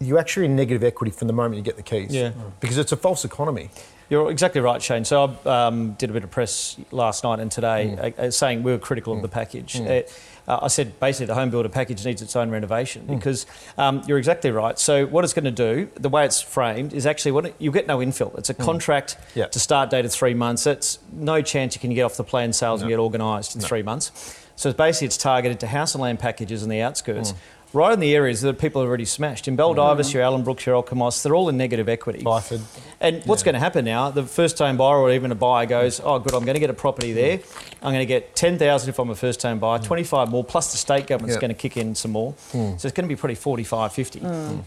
[0.00, 2.14] you're actually in negative equity from the moment you get the keys.
[2.14, 2.32] Yeah.
[2.60, 3.70] Because it's a false economy.
[4.10, 5.04] You're exactly right, Shane.
[5.04, 8.62] So I um, did a bit of press last night and today uh, uh, saying
[8.62, 9.80] we were critical of the package.
[9.80, 10.02] Uh,
[10.46, 13.46] uh, I said basically the home builder package needs its own renovation because
[13.78, 14.78] um, you're exactly right.
[14.78, 17.72] So what it's going to do, the way it's framed, is actually what it, you
[17.72, 18.36] get no infill.
[18.38, 19.46] It's a contract Yeah.
[19.46, 20.66] to start date of three months.
[20.66, 23.82] It's no chance you can get off the plan sales and get organised in three
[23.82, 24.38] months.
[24.56, 27.34] So it's basically it's targeted to house and land packages in the outskirts.
[27.74, 29.48] Right in the areas that people have already smashed.
[29.48, 30.14] In Baldivis, mm.
[30.14, 32.22] your Ellenbrooks, your Alkimos, they're all in negative equity.
[32.22, 32.62] Byford.
[33.00, 34.10] And what's going to happen now?
[34.10, 36.74] The first-time buyer or even a buyer goes, "Oh, good, I'm going to get a
[36.74, 37.14] property mm.
[37.16, 37.40] there.
[37.82, 39.84] I'm going to get ten thousand if I'm a first-time buyer, mm.
[39.84, 41.40] twenty-five more, plus the state government's Yeah.
[41.40, 42.34] going to kick in some more.
[42.52, 44.22] So it's going to be probably 45, 50.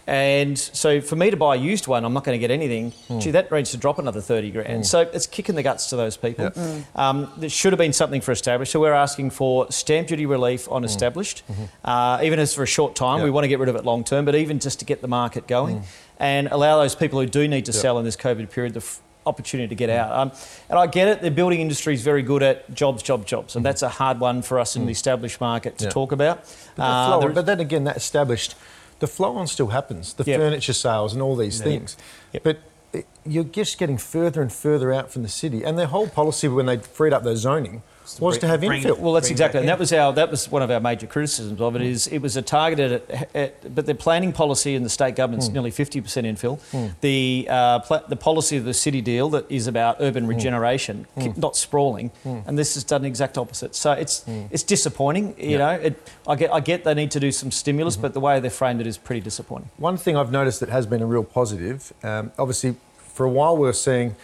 [0.06, 2.92] And so for me to buy a used one, I'm not going to get anything.
[3.20, 4.86] Gee, that needs to drop another thirty grand.
[4.86, 6.52] So it's kicking the guts to those people.
[6.94, 8.72] Um, there should have been something for established.
[8.72, 11.64] So we're asking for stamp duty relief on established, mm-hmm.
[11.84, 13.18] uh, even as for a short time.
[13.18, 13.24] Yeah.
[13.24, 15.08] We want to get rid of it long term, but even just to get the
[15.08, 15.82] market going
[16.18, 19.00] and allow those people who do need to sell in this COVID period the f-
[19.26, 20.10] opportunity to get out.
[20.12, 20.32] Um,
[20.70, 23.64] and I get it, the building industry is very good at jobs, jobs, jobs, and
[23.64, 25.90] that's a hard one for us in the established market to Yeah.
[25.90, 26.36] talk about.
[26.76, 28.54] But, Uh, that flow there on, is- but then again, that established,
[29.00, 30.14] the flow on still happens.
[30.14, 30.40] The Yep.
[30.40, 31.96] furniture sales and all these things.
[32.32, 32.42] Yep.
[32.42, 32.56] But
[32.92, 35.62] it, you're just getting further and further out from the city.
[35.62, 37.82] And their whole policy when they freed up their zoning
[38.20, 38.98] was bring- to have bring- infill.
[38.98, 41.76] Well, that's exactly, and that was our that was one of our major criticisms of
[41.76, 41.82] it.
[41.82, 45.48] Is it was a targeted, at, at, but the planning policy in the state government's
[45.48, 45.54] hmm.
[45.54, 46.60] nearly fifty percent infill.
[46.70, 46.88] Hmm.
[47.00, 50.30] The uh, pla- the policy of the city deal that is about urban hmm.
[50.30, 53.74] regeneration, ki- not sprawling, and this has done the exact opposite.
[53.74, 55.34] So it's it's disappointing.
[55.38, 58.20] You know, it, I get I get they need to do some stimulus, but the
[58.20, 59.70] way they framed it is pretty disappointing.
[59.76, 63.56] One thing I've noticed that has been a real positive, um, obviously, for a while
[63.56, 64.16] we were seeing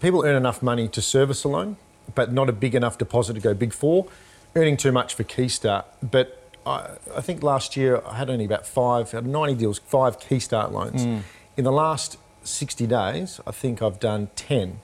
[0.00, 1.76] people earn enough money to service a loan,
[2.14, 4.06] but not a big enough deposit to go big four,
[4.56, 5.84] earning too much for Keystart.
[6.02, 9.78] But I, I think last year I had only about five, out of 90 deals,
[9.80, 11.04] five Keystart loans.
[11.56, 14.80] In the last 60 days, I think I've done 10.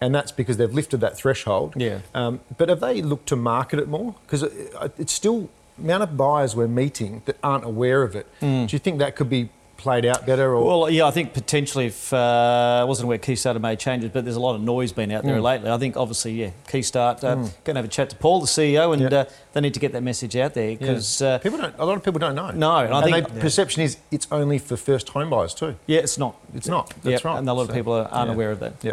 [0.00, 1.74] And that's because they've lifted that threshold.
[1.76, 2.00] Yeah.
[2.14, 4.16] Um, but have they looked to market it more?
[4.26, 8.26] Because it, it's still the amount of buyers we're meeting that aren't aware of it.
[8.40, 10.54] Do you think that could be played out better?
[10.54, 14.10] Or Well, yeah, I think potentially if uh, I wasn't aware Keystart had made changes,
[14.10, 15.70] but there's a lot of noise been out there lately.
[15.70, 18.92] I think obviously, yeah, Keystart uh, going to have a chat to Paul, the CEO,
[18.92, 19.18] and Yeah.
[19.20, 21.74] uh, they need to get that message out there because uh, people don't.
[21.78, 22.50] A lot of people don't know.
[22.50, 25.74] No, and I think- they, perception is it's only for first home buyers too.
[25.86, 26.36] yeah, it's not.
[26.54, 26.92] It's not.
[27.02, 27.38] Yeah, That's right.
[27.38, 28.34] and a lot of people are, aren't yeah.
[28.34, 28.74] aware of that.
[28.82, 28.92] Yeah.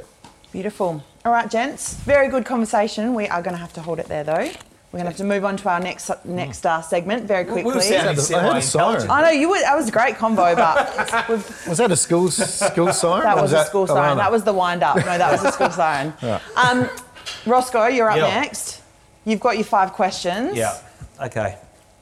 [0.52, 1.04] Beautiful.
[1.26, 1.94] All right, gents.
[1.96, 3.14] Very good conversation.
[3.14, 4.50] We are going to have to hold it there, though.
[4.92, 7.52] We're going to have to move on to our next next uh, segment very We
[7.62, 7.74] quickly.
[7.76, 9.10] were sounding I heard a siren.
[9.12, 9.60] I know you were.
[9.60, 13.24] That was a great combo, but we've, Was that a school school siren?
[13.24, 14.18] that or was a school siren.
[14.18, 14.22] Alana?
[14.24, 14.96] That was the wind up.
[14.96, 16.14] No, that was a school siren.
[16.56, 16.90] Um,
[17.46, 18.42] Roscoe, you're up Yeah.
[18.42, 18.82] next.
[19.26, 20.58] You've got your five questions.
[20.58, 20.76] Yeah.
[21.22, 21.58] Okay.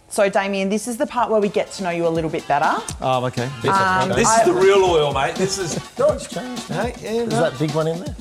[0.10, 2.48] So, Damian, this is the part where we get to know you a little bit
[2.48, 2.82] better.
[3.02, 3.50] Oh, okay.
[3.68, 5.36] Um, This is the real oil, mate.
[5.36, 5.78] This is.
[6.00, 6.64] No, it's changed.
[6.70, 7.42] Hey, yeah, Is no.
[7.42, 8.16] that big one in there?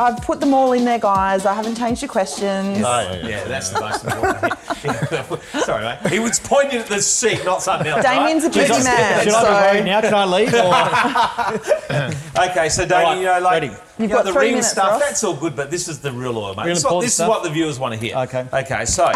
[0.00, 1.44] I've put them all in there, guys.
[1.44, 2.78] I haven't changed your questions.
[2.78, 3.28] Oh, yeah, yeah.
[3.28, 5.60] Yeah, that's the most important thing.
[5.62, 6.10] Sorry, mate.
[6.10, 8.02] He was pointing at the seat, not something else.
[8.02, 8.54] Damian's a right?
[8.68, 10.00] busy man, Should I be worried now?
[10.00, 10.54] Can I leave?
[10.54, 12.10] Or?
[12.50, 13.66] Okay, so Damian, Right, you know, like ready.
[13.66, 15.00] you You've know, got the three ring minutes, stuff, Ross.
[15.00, 16.64] that's all good, but this is the real oil, mate.
[16.64, 18.16] Real This, is what, this is what the viewers want to hear.
[18.16, 18.46] Okay.
[18.52, 19.12] Okay, so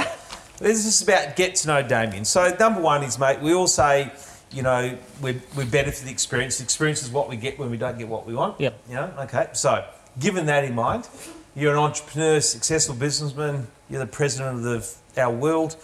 [0.58, 2.26] this is about get to know Damian.
[2.26, 4.12] So number one is, mate, we all say,
[4.52, 6.58] you know, we're, we're better for the experience.
[6.58, 8.60] The experience is what we get when we don't get what we want.
[8.60, 8.70] Yeah.
[8.88, 9.48] You know, okay.
[9.54, 9.82] So
[10.18, 11.08] given that in mind,
[11.56, 13.66] you're an entrepreneur, successful businessman.
[13.90, 15.76] You're the president of the our world.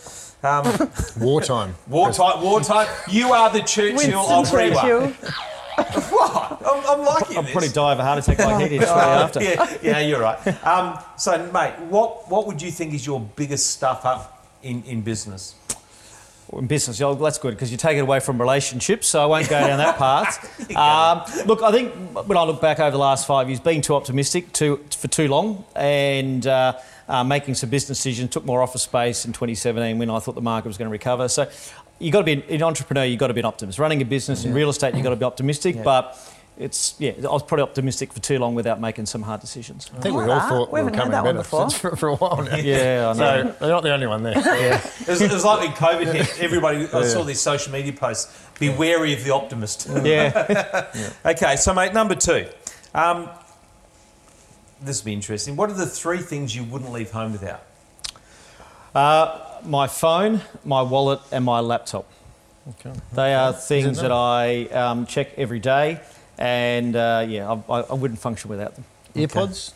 [0.43, 0.65] Um,
[1.21, 1.75] Wartime.
[1.87, 2.89] wartime, wartime.
[3.09, 4.81] You are the Churchill Winston of REIWA.
[4.81, 5.33] Churchill.
[6.11, 6.61] What?
[6.67, 7.53] I'm, I'm liking I'll this.
[7.53, 9.43] probably die of a heart attack like he did straight after.
[9.43, 10.39] yeah, yeah, you're right.
[10.67, 15.01] Um, so, mate, what what would you think is your biggest stuff up in, in
[15.01, 15.55] business?
[16.59, 17.01] In business.
[17.01, 19.79] Oh, that's good because you take it away from relationships, so I won't go down
[19.79, 20.49] that path.
[20.81, 21.93] Um, look, I think
[22.27, 25.27] when I look back over the last five years, being too optimistic too, for too
[25.27, 30.11] long and uh, uh, making some business decisions, took more office space in 2017 when
[30.11, 31.29] I thought the market was going to recover.
[31.29, 31.51] So
[31.99, 33.79] you've got to be an entrepreneur, you've got to be an optimist.
[33.79, 36.17] Running a business in real estate, you've got to be optimistic, but
[36.59, 39.91] it's, yeah, I was probably optimistic for too long without making some hard decisions.
[39.97, 40.49] I think we all that.
[40.49, 42.57] thought We we, were coming heard that better one for, for a while now.
[42.57, 43.43] Yeah, I know.
[43.43, 44.35] So they're not the only one there.
[44.37, 48.47] It was, it was like when COVID hit, everybody, I saw these social media posts,
[48.59, 49.89] be wary of the optimist.
[50.05, 51.11] yeah.
[51.25, 52.47] Okay, so, mate, number two.
[52.95, 53.31] Um,
[54.83, 55.57] this will be interesting.
[55.57, 57.63] What are the three things you wouldn't leave home without?
[59.65, 62.11] my phone, my wallet, and my laptop.
[62.69, 62.93] Okay.
[63.13, 66.01] They are things that I um, check every day,
[66.41, 68.85] and uh, yeah, I, I, I wouldn't function without them.
[69.15, 69.73] Earpods?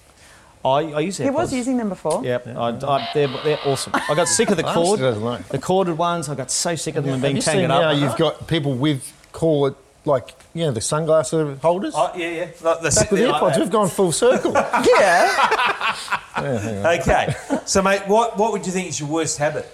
[0.64, 1.24] I, I use AirPods.
[1.24, 2.24] He was using them before.
[2.24, 3.92] Yep, I, I, they're, they're awesome.
[3.94, 6.28] I got sick of the I honestly cord, don't the corded ones.
[6.30, 7.98] I got so sick of them and being Have you seen tangled now up.
[8.00, 9.74] you've got people with cord,
[10.06, 11.92] like, you know, the sunglasses holders?
[11.94, 12.40] Oh, yeah, yeah.
[12.62, 13.60] Like the- Back with like earpods, that.
[13.60, 14.52] we've gone full circle.
[14.86, 15.96] Yeah.
[16.36, 17.32] Okay,
[17.64, 19.66] so, mate, what, what would you think is your worst habit?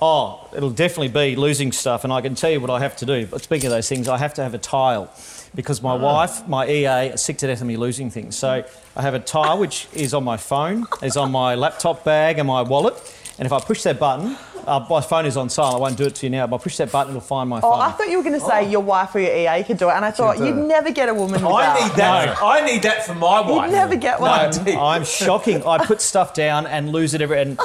[0.00, 3.06] Oh, it'll definitely be losing stuff, and I can tell you what I have to
[3.06, 3.26] do.
[3.26, 5.10] But speaking of those things, I have to have a tile
[5.54, 8.36] because my wife, my EA, are sick to death of me losing things.
[8.36, 8.62] So
[8.94, 12.46] I have a tile which is on my phone, is on my laptop bag and
[12.46, 12.94] my wallet.
[13.38, 15.76] And if I push that button, uh, my phone is on silent.
[15.76, 16.46] I won't do it to you now.
[16.46, 17.72] But I push that button, it'll find my Oh, phone.
[17.72, 19.88] Oh, I thought you were going to say your wife or your EA could do
[19.88, 20.54] it, and I thought you'd it.
[20.56, 22.36] never get a woman I need that.
[22.42, 23.70] I need that for my wife.
[23.70, 24.50] You'd never get one.
[24.66, 25.62] No, I'm shocking.
[25.64, 27.58] I put stuff down and lose it every, and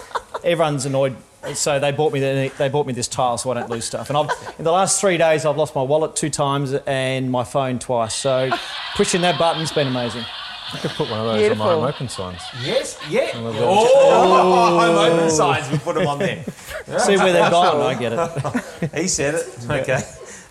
[0.46, 1.16] everyone's annoyed.
[1.54, 4.10] So they bought me the, they bought me this tile so I don't lose stuff.
[4.10, 7.44] And I've, in the last three days, I've lost my wallet two times and my
[7.44, 8.14] phone twice.
[8.14, 8.52] So
[8.96, 10.24] pushing that button's been amazing.
[10.74, 11.64] I could put one of those Beautiful.
[11.64, 12.42] on my home open signs.
[12.62, 13.32] Yes, yeah.
[13.34, 15.70] Oh, home open signs.
[15.70, 16.44] We put them on there.
[17.00, 17.82] See where they've gone.
[17.82, 18.94] I get it.
[19.02, 19.70] He said it.
[19.70, 20.02] Okay.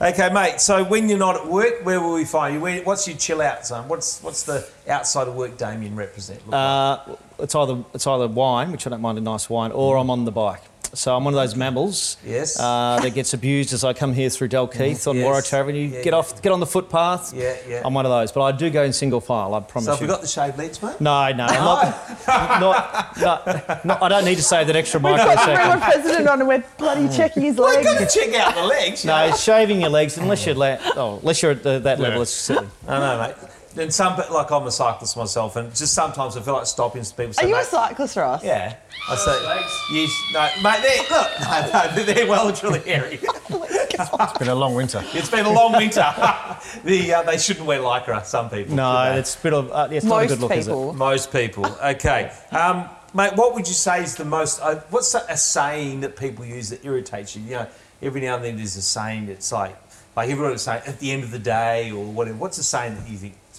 [0.03, 0.61] Okay, mate.
[0.61, 2.61] So when you're not at work, where will we find you?
[2.61, 3.87] Where, what's your chill out zone?
[3.89, 6.39] What's what's the outside of work Damian represent?
[6.47, 6.59] Look like?
[6.59, 10.09] Uh, it's either it's either wine, which I don't mind a nice wine, or I'm
[10.11, 10.63] on the bike.
[10.93, 12.59] So I'm one of those mammals Yes.
[12.59, 15.25] uh, that gets abused as I come here through Dalkeith on Yes.
[15.25, 15.79] Warwick Avenue.
[15.87, 16.13] Yeah, get yeah.
[16.15, 17.33] off, get on the footpath.
[17.33, 17.83] Yeah, yeah.
[17.85, 19.55] I'm one of those, but I do go in single file.
[19.55, 19.93] I promise you.
[19.93, 20.07] so have you.
[20.09, 21.01] we got the shaved legs, mate?
[21.01, 25.49] No, no, I'm not, not, not, not- I don't need to save that extra microsecond.
[25.59, 27.77] Remember president on and we're bloody checking his legs.
[27.77, 28.13] We've got legs.
[28.15, 29.05] to check out the legs.
[29.05, 32.17] No, it's shaving your legs unless you're la- oh, unless you're at the, that level.
[32.19, 32.23] Yeah.
[32.23, 32.67] It's silly.
[32.89, 33.51] I know, mate.
[33.77, 37.15] And some, like I'm a cyclist myself, and just sometimes I feel like stopping to
[37.15, 37.33] people.
[37.33, 38.43] Say, Are you a cyclist, Ross?
[38.43, 38.77] Yeah.
[39.09, 43.19] I say, you, no, mate, they, look, no, no, they're well and truly hairy.
[43.23, 45.03] It's been a long winter.
[45.13, 46.01] It's been a long winter.
[46.85, 48.75] the, uh, they shouldn't wear lycra, some people.
[48.75, 49.19] No, should they?
[49.19, 50.71] it's a bit of uh, it's not a Most good look, is it?
[50.71, 50.93] people.
[50.95, 51.67] Most people.
[51.67, 52.33] Okay.
[52.53, 56.17] Um, mate, what would you say is the most, uh, what's a, a saying that
[56.17, 57.43] people use that irritates you?
[57.43, 57.67] You know,
[58.03, 59.77] every now and then there's a saying that's like,
[60.17, 62.37] like everyone would say at the end of the day or whatever.
[62.37, 63.50] What's a saying that you think, just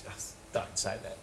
[0.53, 1.17] don't say that?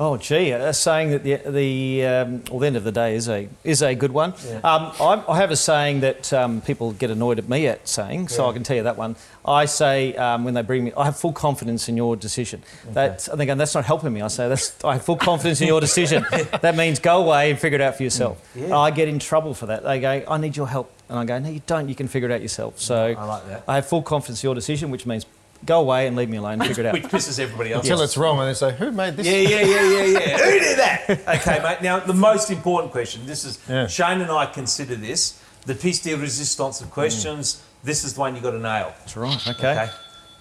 [0.00, 3.28] Oh, gee, a saying that the the um, well, the end of the day is
[3.28, 4.32] a is a good one.
[4.46, 4.58] Yeah.
[4.58, 8.28] Um, I, I have a saying that um, people get annoyed at me at saying,
[8.28, 8.50] so Yeah.
[8.50, 9.16] I can tell you that one.
[9.44, 12.62] I say um, when they bring me, I have full confidence in your decision.
[12.92, 14.22] That I think and that's not helping me.
[14.22, 16.24] I say that's I have full confidence in your decision.
[16.60, 18.40] that means go away and figure it out for yourself.
[18.54, 18.78] Yeah.
[18.78, 19.82] I get in trouble for that.
[19.82, 21.88] They go, I need your help, and I go, No, you don't.
[21.88, 22.78] You can figure it out yourself.
[22.78, 23.64] So I like that.
[23.66, 25.26] I have full confidence in your decision, which means
[25.64, 26.92] go away and leave me alone and figure it out.
[26.94, 28.04] Which pisses everybody else Until off.
[28.04, 30.38] it's wrong, and they say, "Who made this?" Yeah, yeah, yeah, yeah, yeah.
[30.44, 31.10] Who did that?
[31.10, 31.82] Okay, mate.
[31.82, 33.26] Now, the most important question.
[33.26, 33.86] This is Yeah.
[33.86, 37.62] Shane and I consider this the piece de resistance of questions.
[37.84, 38.92] This is the one you got to nail.
[39.00, 39.48] That's right.
[39.48, 39.72] Okay.
[39.72, 39.90] Okay.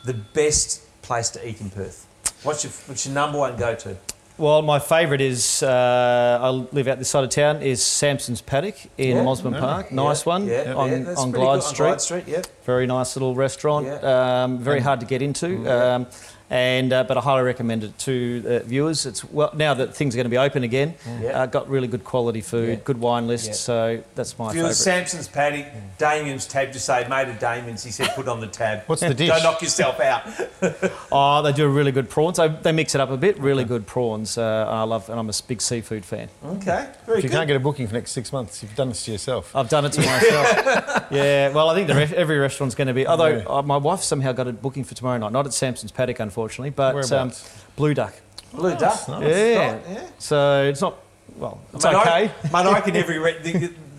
[0.06, 2.08] The best place to eat in Perth.
[2.44, 3.98] What's your what's your number one go to?
[4.38, 8.76] Well, my favourite is uh, I live out this side of town is Samson's Paddock
[8.98, 9.24] in Yeah.
[9.24, 9.92] Mosman Park.
[9.92, 11.64] Nice Yeah, one Yeah, on, yeah, on Glyde.
[11.64, 11.86] Street.
[11.88, 12.42] On Glyde Street, yeah.
[12.64, 13.88] Very nice little restaurant.
[14.04, 15.68] Um, very hard to get into.
[15.68, 16.06] Um,
[16.50, 19.06] and uh, but I highly recommend it to uh, viewers.
[19.06, 20.94] It's well now that things are going to be open again.
[21.22, 21.42] Yeah.
[21.42, 22.76] Uh, got really good quality food, Yeah.
[22.84, 23.48] good wine list.
[23.48, 23.54] Yeah.
[23.54, 24.76] So that's my If you were favourite.
[25.08, 25.66] Samson's paddock,
[25.98, 28.84] Damian's tab, just say, made of Damian's, he said, put on the tab.
[28.88, 29.28] What's the dish?
[29.30, 30.24] Don't knock yourself out.
[31.12, 32.38] Oh, they do a really good prawns.
[32.38, 33.40] They, they mix it up a bit.
[33.40, 34.38] Really good prawns.
[34.38, 36.28] Uh, I love, and I'm a big seafood fan.
[36.46, 37.36] Okay, very If you good.
[37.36, 39.56] can't get a booking for next six months, you've done this to yourself.
[39.56, 41.06] I've done it to myself.
[41.12, 43.08] yeah, well, I think the re- every restaurant's going to be.
[43.08, 43.46] Although Yeah.
[43.48, 46.37] uh, my wife somehow got a booking for tomorrow night, not at Samson's Paddock, unfortunately,
[46.70, 47.32] but um,
[47.76, 48.14] Blue Duck.
[48.54, 49.00] Blue duck.
[49.08, 49.80] Yeah.
[49.90, 50.08] Yeah.
[50.20, 50.98] So it's not.
[51.36, 52.32] Well, it's Mate, okay.
[52.44, 53.38] I, mate, I can every re-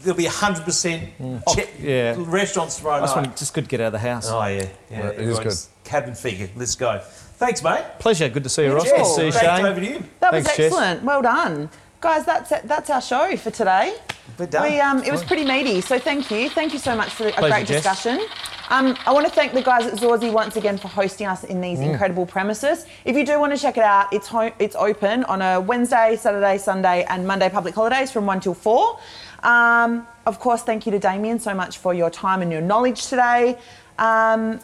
[0.03, 2.15] there'll be 100% che- yeah.
[2.19, 3.27] restaurants tomorrow That's night.
[3.27, 4.29] when just good to get out of the house.
[4.29, 4.69] Oh, yeah.
[4.91, 6.49] yeah Well, it is everyone's Cabin figure.
[6.57, 7.01] Let's go.
[7.05, 7.85] Thanks, mate.
[7.99, 8.29] Pleasure.
[8.29, 8.85] Good to see you, Ross.
[8.91, 9.67] Good to see you, Shane.
[9.67, 10.03] over to you.
[10.21, 10.67] That was Thanks, Jess.
[10.73, 11.03] excellent.
[11.05, 11.71] Well done.
[12.01, 12.63] Guys, that's it.
[12.69, 13.97] that's our show for today.
[14.39, 14.71] We're done.
[14.71, 16.49] We, um, it was pretty meaty, so thank you.
[16.49, 17.83] Thank you so much for a Pleasure, great Jess.
[17.83, 18.25] discussion.
[18.71, 21.61] Um, I want to thank the guys at Zorzi once again for hosting us in
[21.61, 21.91] these Mm.
[21.93, 22.87] incredible premises.
[23.05, 26.17] If you do want to check it out, it's home, it's open on a Wednesday,
[26.21, 28.99] Saturday, Sunday, and Monday public holidays from one till four.
[29.43, 33.07] Um, of course, thank you to Damian so much for your time and your knowledge
[33.07, 33.57] today.
[33.99, 34.61] Um,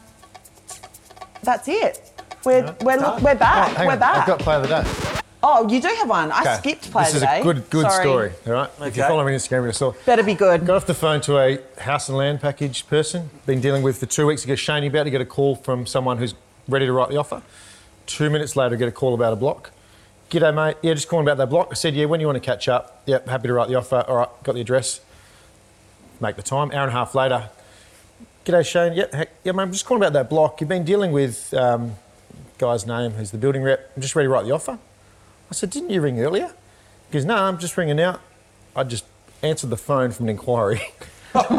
[1.42, 2.12] that's it.
[2.44, 3.72] We're, we're, look, we're back.
[3.76, 4.18] Hang we're on, back.
[4.18, 5.20] I've got player of the day.
[5.46, 6.32] Oh, you do have one.
[6.32, 6.56] I Okay.
[6.56, 7.40] skipped play This is today.
[7.40, 8.02] a good, good Sorry.
[8.02, 8.32] story.
[8.46, 8.70] All right.
[8.80, 9.08] If you Okay.
[9.10, 9.92] follow me on Instagram, you saw.
[10.06, 10.64] Better be good.
[10.64, 13.28] Got off the phone to a house and land package person.
[13.44, 14.54] Been dealing with for two weeks ago.
[14.54, 16.32] Shane, you're about to get a call from someone who's
[16.66, 17.42] ready to write the offer.
[18.06, 19.70] Two minutes later, get a call about a block.
[20.30, 20.76] G'day, mate.
[20.80, 21.68] Yeah, just calling about that block.
[21.70, 23.02] I said, yeah, when you want to catch up?
[23.04, 24.02] Yep, happy to write the offer.
[24.08, 25.00] All right, got the address.
[26.20, 26.70] Make the time.
[26.72, 27.50] Hour and a half later.
[28.46, 28.94] G'day, Shane.
[28.94, 29.62] Yep, heck, yeah, mate.
[29.64, 30.62] I'm just calling about that block.
[30.62, 31.96] You've been dealing with um,
[32.56, 33.90] guy's name, who's the building rep.
[33.94, 34.78] I'm just ready to write the offer.
[35.50, 36.48] I said, didn't you ring earlier?
[37.08, 38.20] He goes, no, I'm just ringing now.
[38.74, 39.04] I just
[39.42, 40.80] answered the phone from an inquiry.
[41.34, 41.52] Ready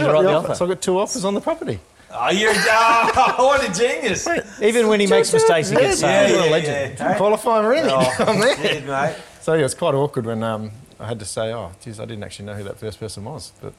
[0.00, 0.54] to write the offer.
[0.54, 1.80] So I've got two offers on the property.
[2.14, 4.28] Oh, you're oh, what a genius.
[4.60, 6.38] Even when he makes mistakes, he gets Yeah, saved.
[6.38, 6.98] what a legend.
[6.98, 7.06] yeah.
[7.08, 7.98] Didn't qualify or anything.
[8.28, 8.74] I'm there.
[8.80, 9.16] Yeah, mate.
[9.40, 12.22] So yeah, it's quite awkward when um, I had to say, oh, geez, I didn't
[12.24, 13.52] actually know who that first person was.
[13.62, 13.72] But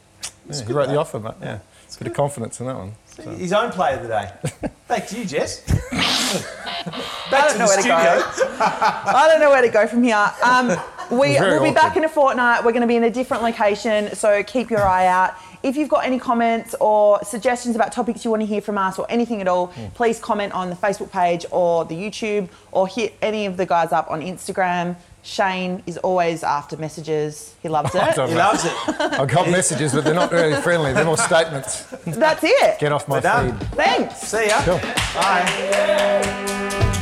[0.49, 1.36] yeah, he wrote the offer, mate.
[1.41, 2.93] Yeah, it's a bit of confidence in that one.
[3.38, 4.70] His own player of the day.
[4.88, 5.64] Back to you, Jess.
[5.93, 7.93] I don't to know the where to go.
[8.59, 10.32] I don't know where to go from here.
[10.43, 10.70] Um,
[11.11, 12.64] we Very will be back in a fortnight.
[12.64, 15.34] We're going to be in a different location, so keep your eye out.
[15.61, 18.99] If you've got any comments or suggestions about topics you want to hear from us
[18.99, 19.86] or anything at all, Hmm.
[19.93, 23.91] please comment on the Facebook page or the YouTube or hit any of the guys
[23.91, 24.95] up on Instagram.
[25.24, 27.55] Shane is always after messages.
[27.63, 28.13] He loves it.
[28.30, 28.74] He loves it.
[28.99, 30.93] I've got messages, but they're not really friendly.
[30.93, 31.84] They're more statements.
[32.05, 32.80] That's it.
[32.80, 33.67] Get off my We're feed.
[33.71, 34.17] Thanks.
[34.19, 34.61] See ya.
[34.63, 34.80] Cool.
[35.15, 36.99] Bye.